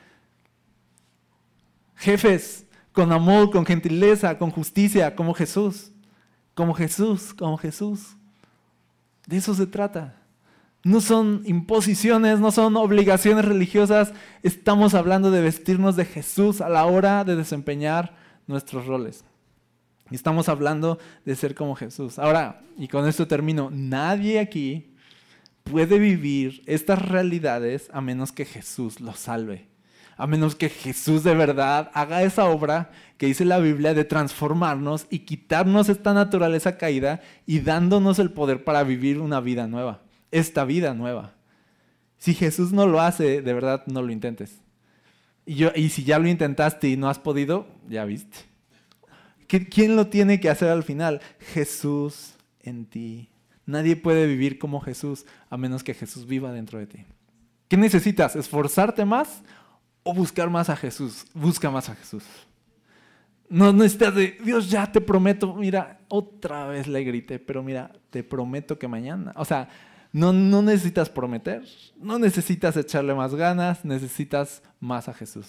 Jefes, 1.95 2.67
con 2.91 3.11
amor, 3.11 3.49
con 3.49 3.65
gentileza, 3.65 4.37
con 4.37 4.51
justicia, 4.51 5.15
como 5.15 5.33
Jesús, 5.33 5.91
como 6.53 6.75
Jesús, 6.75 7.33
como 7.33 7.57
Jesús. 7.57 8.15
De 9.25 9.37
eso 9.37 9.55
se 9.55 9.65
trata. 9.65 10.22
No 10.83 10.99
son 10.99 11.43
imposiciones, 11.45 12.39
no 12.39 12.51
son 12.51 12.75
obligaciones 12.75 13.45
religiosas. 13.45 14.13
Estamos 14.41 14.93
hablando 14.93 15.31
de 15.31 15.41
vestirnos 15.41 15.95
de 15.95 16.05
Jesús 16.05 16.59
a 16.59 16.69
la 16.69 16.85
hora 16.85 17.23
de 17.23 17.35
desempeñar 17.35 18.15
nuestros 18.47 18.85
roles. 18.85 19.23
Estamos 20.11 20.49
hablando 20.49 20.99
de 21.25 21.35
ser 21.35 21.55
como 21.55 21.75
Jesús. 21.75 22.19
Ahora, 22.19 22.61
y 22.77 22.87
con 22.89 23.07
esto 23.07 23.27
termino, 23.27 23.69
nadie 23.71 24.39
aquí 24.39 24.93
puede 25.63 25.97
vivir 25.97 26.61
estas 26.65 27.01
realidades 27.01 27.89
a 27.93 28.01
menos 28.01 28.31
que 28.31 28.45
Jesús 28.45 28.99
los 28.99 29.19
salve 29.19 29.73
a 30.17 30.27
menos 30.27 30.55
que 30.55 30.69
Jesús 30.69 31.23
de 31.23 31.35
verdad 31.35 31.91
haga 31.93 32.23
esa 32.23 32.45
obra 32.45 32.91
que 33.17 33.25
dice 33.27 33.45
la 33.45 33.59
Biblia 33.59 33.93
de 33.93 34.03
transformarnos 34.03 35.07
y 35.09 35.19
quitarnos 35.19 35.89
esta 35.89 36.13
naturaleza 36.13 36.77
caída 36.77 37.21
y 37.45 37.59
dándonos 37.59 38.19
el 38.19 38.31
poder 38.31 38.63
para 38.63 38.83
vivir 38.83 39.19
una 39.19 39.39
vida 39.39 39.67
nueva, 39.67 40.02
esta 40.33 40.65
vida 40.65 40.93
nueva. 40.93 41.33
Si 42.17 42.33
Jesús 42.33 42.71
no 42.71 42.87
lo 42.87 43.01
hace, 43.01 43.41
de 43.41 43.53
verdad 43.53 43.83
no 43.87 44.01
lo 44.01 44.11
intentes. 44.11 44.61
Y, 45.45 45.55
yo, 45.55 45.71
y 45.75 45.89
si 45.89 46.03
ya 46.03 46.19
lo 46.19 46.27
intentaste 46.27 46.89
y 46.89 46.97
no 46.97 47.09
has 47.09 47.19
podido, 47.19 47.67
ya 47.87 48.05
viste. 48.05 48.37
¿Quién 49.47 49.95
lo 49.95 50.07
tiene 50.07 50.39
que 50.39 50.49
hacer 50.49 50.69
al 50.69 50.83
final? 50.83 51.21
Jesús 51.53 52.33
en 52.59 52.85
ti. 52.85 53.29
Nadie 53.65 53.95
puede 53.95 54.25
vivir 54.25 54.57
como 54.57 54.81
Jesús 54.81 55.25
a 55.49 55.57
menos 55.57 55.83
que 55.83 55.93
Jesús 55.93 56.25
viva 56.25 56.51
dentro 56.51 56.79
de 56.79 56.87
ti. 56.87 57.05
¿Qué 57.67 57.77
necesitas? 57.77 58.35
¿Esforzarte 58.35 59.05
más 59.05 59.43
o 60.03 60.13
buscar 60.13 60.49
más 60.49 60.69
a 60.69 60.75
Jesús. 60.75 61.25
Busca 61.33 61.71
más 61.71 61.89
a 61.89 61.95
Jesús. 61.95 62.23
No 63.49 63.71
necesitas 63.71 64.15
de, 64.15 64.37
Dios, 64.43 64.69
ya 64.69 64.91
te 64.91 64.99
prometo, 64.99 65.53
mira, 65.55 65.99
otra 66.07 66.67
vez 66.67 66.87
le 66.87 67.03
grité, 67.03 67.39
pero 67.39 67.63
mira, 67.63 67.91
te 68.09 68.23
prometo 68.23 68.79
que 68.79 68.87
mañana. 68.87 69.33
O 69.35 69.45
sea, 69.45 69.69
no, 70.13 70.31
no 70.31 70.61
necesitas 70.61 71.09
prometer, 71.09 71.65
no 71.97 72.19
necesitas 72.19 72.77
echarle 72.77 73.15
más 73.15 73.33
ganas, 73.33 73.83
necesitas 73.83 74.61
más 74.79 75.09
a 75.09 75.13
Jesús. 75.13 75.47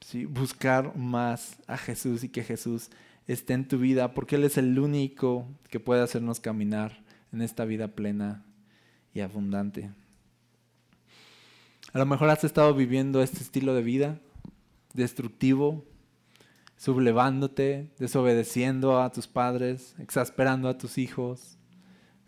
¿Sí? 0.00 0.24
Buscar 0.24 0.96
más 0.96 1.58
a 1.66 1.76
Jesús 1.76 2.24
y 2.24 2.30
que 2.30 2.42
Jesús 2.42 2.88
esté 3.26 3.52
en 3.52 3.68
tu 3.68 3.78
vida, 3.78 4.14
porque 4.14 4.36
Él 4.36 4.44
es 4.44 4.56
el 4.56 4.78
único 4.78 5.46
que 5.68 5.78
puede 5.78 6.02
hacernos 6.02 6.40
caminar 6.40 7.04
en 7.32 7.42
esta 7.42 7.66
vida 7.66 7.88
plena 7.88 8.42
y 9.12 9.20
abundante. 9.20 9.90
A 11.92 11.98
lo 11.98 12.06
mejor 12.06 12.30
has 12.30 12.44
estado 12.44 12.74
viviendo 12.74 13.22
este 13.22 13.40
estilo 13.40 13.74
de 13.74 13.82
vida 13.82 14.20
destructivo, 14.94 15.84
sublevándote, 16.78 17.90
desobedeciendo 17.98 19.02
a 19.02 19.12
tus 19.12 19.26
padres, 19.26 19.94
exasperando 19.98 20.68
a 20.68 20.78
tus 20.78 20.96
hijos, 20.96 21.58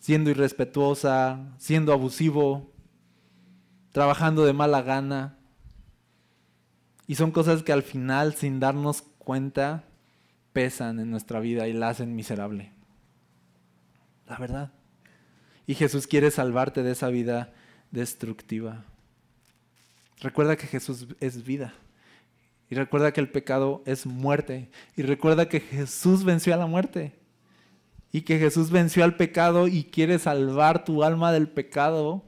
siendo 0.03 0.31
irrespetuosa, 0.31 1.55
siendo 1.59 1.93
abusivo, 1.93 2.73
trabajando 3.93 4.45
de 4.45 4.53
mala 4.53 4.83
gana. 4.83 5.39
Y 7.07 7.15
son 7.15 7.31
cosas 7.31 7.63
que 7.63 7.73
al 7.73 7.85
final, 7.85 8.35
sin 8.35 8.59
darnos 8.59 9.03
cuenta, 9.19 9.85
pesan 10.53 10.99
en 10.99 11.09
nuestra 11.09 11.39
vida 11.39 11.69
y 11.69 11.73
la 11.73 11.91
hacen 11.91 12.17
miserable. 12.17 12.73
La 14.27 14.39
verdad. 14.39 14.73
Y 15.69 15.77
Jesús 15.77 16.09
quiere 16.09 16.33
salvarte 16.33 16.83
de 16.83 16.91
esa 16.91 17.07
vida 17.07 17.53
destructiva. 17.93 18.85
Recuerda 20.21 20.57
que 20.57 20.67
Jesús 20.67 21.07
es 21.21 21.45
vida. 21.45 21.75
Y 22.69 22.75
recuerda 22.75 23.13
que 23.13 23.21
el 23.21 23.31
pecado 23.31 23.85
es 23.87 24.05
muerte. 24.05 24.69
Y 24.97 25.03
recuerda 25.03 25.49
que 25.49 25.61
Jesús 25.61 26.25
venció 26.25 26.55
a 26.55 26.57
la 26.57 26.67
muerte. 26.67 27.22
Y 28.13 28.23
que 28.23 28.39
Jesús 28.39 28.71
venció 28.71 29.05
al 29.05 29.17
pecado 29.17 29.67
y 29.67 29.85
quiere 29.85 30.19
salvar 30.19 30.85
tu 30.85 31.03
alma 31.03 31.33
del 31.33 31.49
pecado 31.49 32.23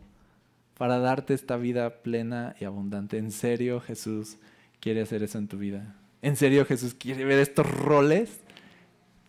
para 0.79 0.99
darte 0.99 1.35
esta 1.35 1.57
vida 1.57 2.03
plena 2.03 2.57
y 2.59 2.65
abundante. 2.65 3.19
En 3.19 3.31
serio, 3.31 3.81
Jesús 3.81 4.39
quiere 4.81 5.03
hacer 5.03 5.23
eso 5.23 5.39
en 5.39 5.49
tu 5.49 5.59
vida. 5.59 5.95
En 6.23 6.37
serio, 6.37 6.65
Jesús 6.65 6.95
quiere 6.95 7.25
ver 7.25 7.39
estos 7.39 7.71
roles 7.71 8.41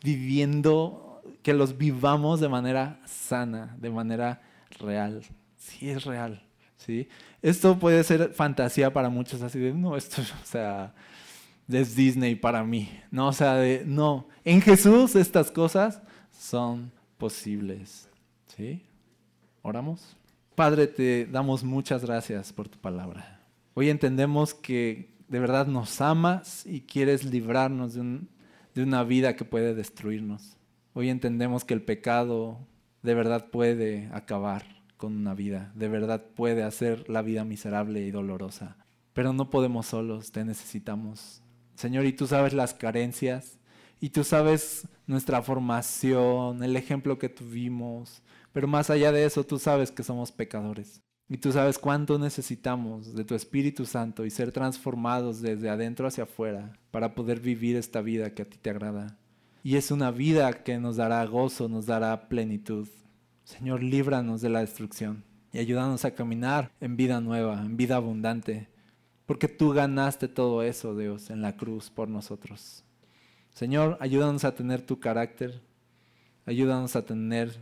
viviendo, 0.03 1.22
que 1.43 1.53
los 1.53 1.78
vivamos 1.78 2.39
de 2.39 2.49
manera 2.49 3.01
sana, 3.06 3.76
de 3.80 3.89
manera 3.89 4.41
real. 4.80 5.22
Sí 5.58 5.89
es 5.89 6.06
real. 6.06 6.41
¿sí? 6.78 7.08
Esto 7.41 7.78
puede 7.78 8.03
ser 8.03 8.34
fantasía 8.34 8.93
para 8.93 9.10
muchos, 9.10 9.41
así 9.41 9.60
de, 9.60 9.74
no, 9.74 9.97
esto, 9.97 10.22
o 10.43 10.45
sea, 10.45 10.93
es 11.68 11.95
Disney 11.95 12.36
para 12.36 12.64
mí, 12.64 12.89
¿no? 13.12 13.28
O 13.28 13.34
sea, 13.34 13.56
de, 13.56 13.84
no, 13.86 14.28
en 14.43 14.62
Jesús 14.62 15.16
estas 15.16 15.51
cosas 15.51 16.01
son 16.38 16.91
posibles, 17.17 18.09
¿sí? 18.47 18.83
¿Oramos? 19.61 20.15
Padre, 20.55 20.88
te 20.88 21.25
damos 21.25 21.63
muchas 21.63 22.05
gracias 22.05 22.53
por 22.53 22.69
tu 22.69 22.77
palabra. 22.77 23.41
Hoy 23.73 23.89
entendemos 23.89 24.53
que 24.53 25.15
de 25.27 25.39
verdad 25.39 25.67
nos 25.67 25.99
amas 26.01 26.65
y 26.65 26.81
quieres 26.81 27.25
librarnos 27.25 27.93
de, 27.93 28.83
una 28.83 29.03
vida 29.03 29.36
que 29.36 29.43
puede 29.43 29.73
destruirnos. 29.73 30.57
Hoy 30.93 31.09
entendemos 31.09 31.65
que 31.65 31.73
el 31.73 31.81
pecado 31.81 32.59
de 33.01 33.15
verdad 33.15 33.49
puede 33.49 34.09
acabar 34.13 34.63
con 34.97 35.15
una 35.15 35.33
vida. 35.33 35.71
De 35.75 35.89
verdad 35.89 36.23
puede 36.36 36.63
hacer 36.63 37.09
la 37.09 37.21
vida 37.21 37.43
miserable 37.43 38.01
y 38.01 38.11
dolorosa. 38.11 38.77
Pero 39.13 39.33
no 39.33 39.49
podemos 39.49 39.88
solos, 39.88 40.31
te 40.31 40.45
necesitamos. 40.45 41.41
Señor, 41.75 42.05
y 42.05 42.13
tú 42.13 42.27
sabes 42.27 42.53
las 42.53 42.73
carencias, 42.73 43.59
y 44.00 44.10
tú 44.10 44.24
sabes 44.24 44.88
nuestra 45.08 45.41
formación, 45.41 46.64
el 46.64 46.76
ejemplo 46.76 47.18
que 47.18 47.30
tuvimos, 47.30 48.22
pero 48.52 48.68
más 48.68 48.89
allá 48.89 49.12
de 49.12 49.26
eso, 49.26 49.43
tú 49.43 49.60
sabes 49.60 49.91
que 49.91 50.04
somos 50.04 50.32
pecadores. 50.32 51.02
Y 51.28 51.38
tú 51.38 51.52
sabes 51.52 51.80
cuánto 51.80 52.20
necesitamos 52.20 53.16
de 53.16 53.26
tu 53.26 53.34
Espíritu 53.34 53.86
Santo 53.86 54.26
y 54.26 54.30
ser 54.30 54.52
transformados 54.52 55.41
desde 55.41 55.70
adentro 55.70 56.08
hacia 56.08 56.26
afuera 56.26 56.78
para 56.91 57.16
poder 57.16 57.39
vivir 57.39 57.76
esta 57.76 58.02
vida 58.02 58.36
que 58.36 58.43
a 58.43 58.50
ti 58.50 58.58
te 58.62 58.70
agrada. 58.70 59.18
Y 59.64 59.76
es 59.76 59.89
una 59.89 60.12
vida 60.12 60.64
que 60.64 60.78
nos 60.78 60.98
dará 60.98 61.26
gozo, 61.26 61.68
nos 61.68 61.88
dará 61.88 62.30
plenitud. 62.30 62.88
Señor, 63.43 63.82
líbranos 63.82 64.41
de 64.41 64.50
la 64.50 64.60
destrucción 64.60 65.24
y 65.52 65.58
ayúdanos 65.58 66.06
a 66.06 66.12
caminar 66.12 66.72
en 66.80 66.96
vida 66.96 67.20
nueva, 67.22 67.60
en 67.62 67.76
vida 67.76 67.96
abundante, 67.96 68.70
porque 69.26 69.48
tú 69.48 69.72
ganaste 69.72 70.28
todo 70.28 70.62
eso, 70.62 70.96
Dios, 70.96 71.32
en 71.32 71.41
la 71.41 71.58
cruz 71.58 71.89
por 71.89 72.08
nosotros. 72.08 72.84
Señor, 73.56 73.97
ayúdanos 74.01 74.43
a 74.43 74.53
tener 74.53 74.82
tu 74.82 74.99
carácter, 74.99 75.62
ayúdanos 76.45 76.97
a 76.97 77.06
tener 77.06 77.56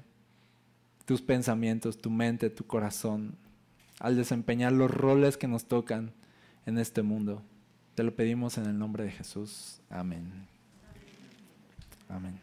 tus 1.05 1.21
pensamientos, 1.21 1.99
tu 1.99 2.09
mente, 2.09 2.49
tu 2.49 2.65
corazón, 2.65 3.35
al 3.99 4.15
desempeñar 4.15 4.71
los 4.71 4.89
roles 4.89 5.37
que 5.37 5.47
nos 5.47 5.65
tocan 5.65 6.11
en 6.65 6.79
este 6.79 7.03
mundo. 7.03 7.43
Te 7.93 8.01
lo 8.01 8.15
pedimos 8.15 8.57
en 8.57 8.65
el 8.65 8.77
nombre 8.77 9.03
de 9.03 9.11
Jesús. 9.11 9.81
Amén. 9.91 10.47
Amén. 12.09 12.42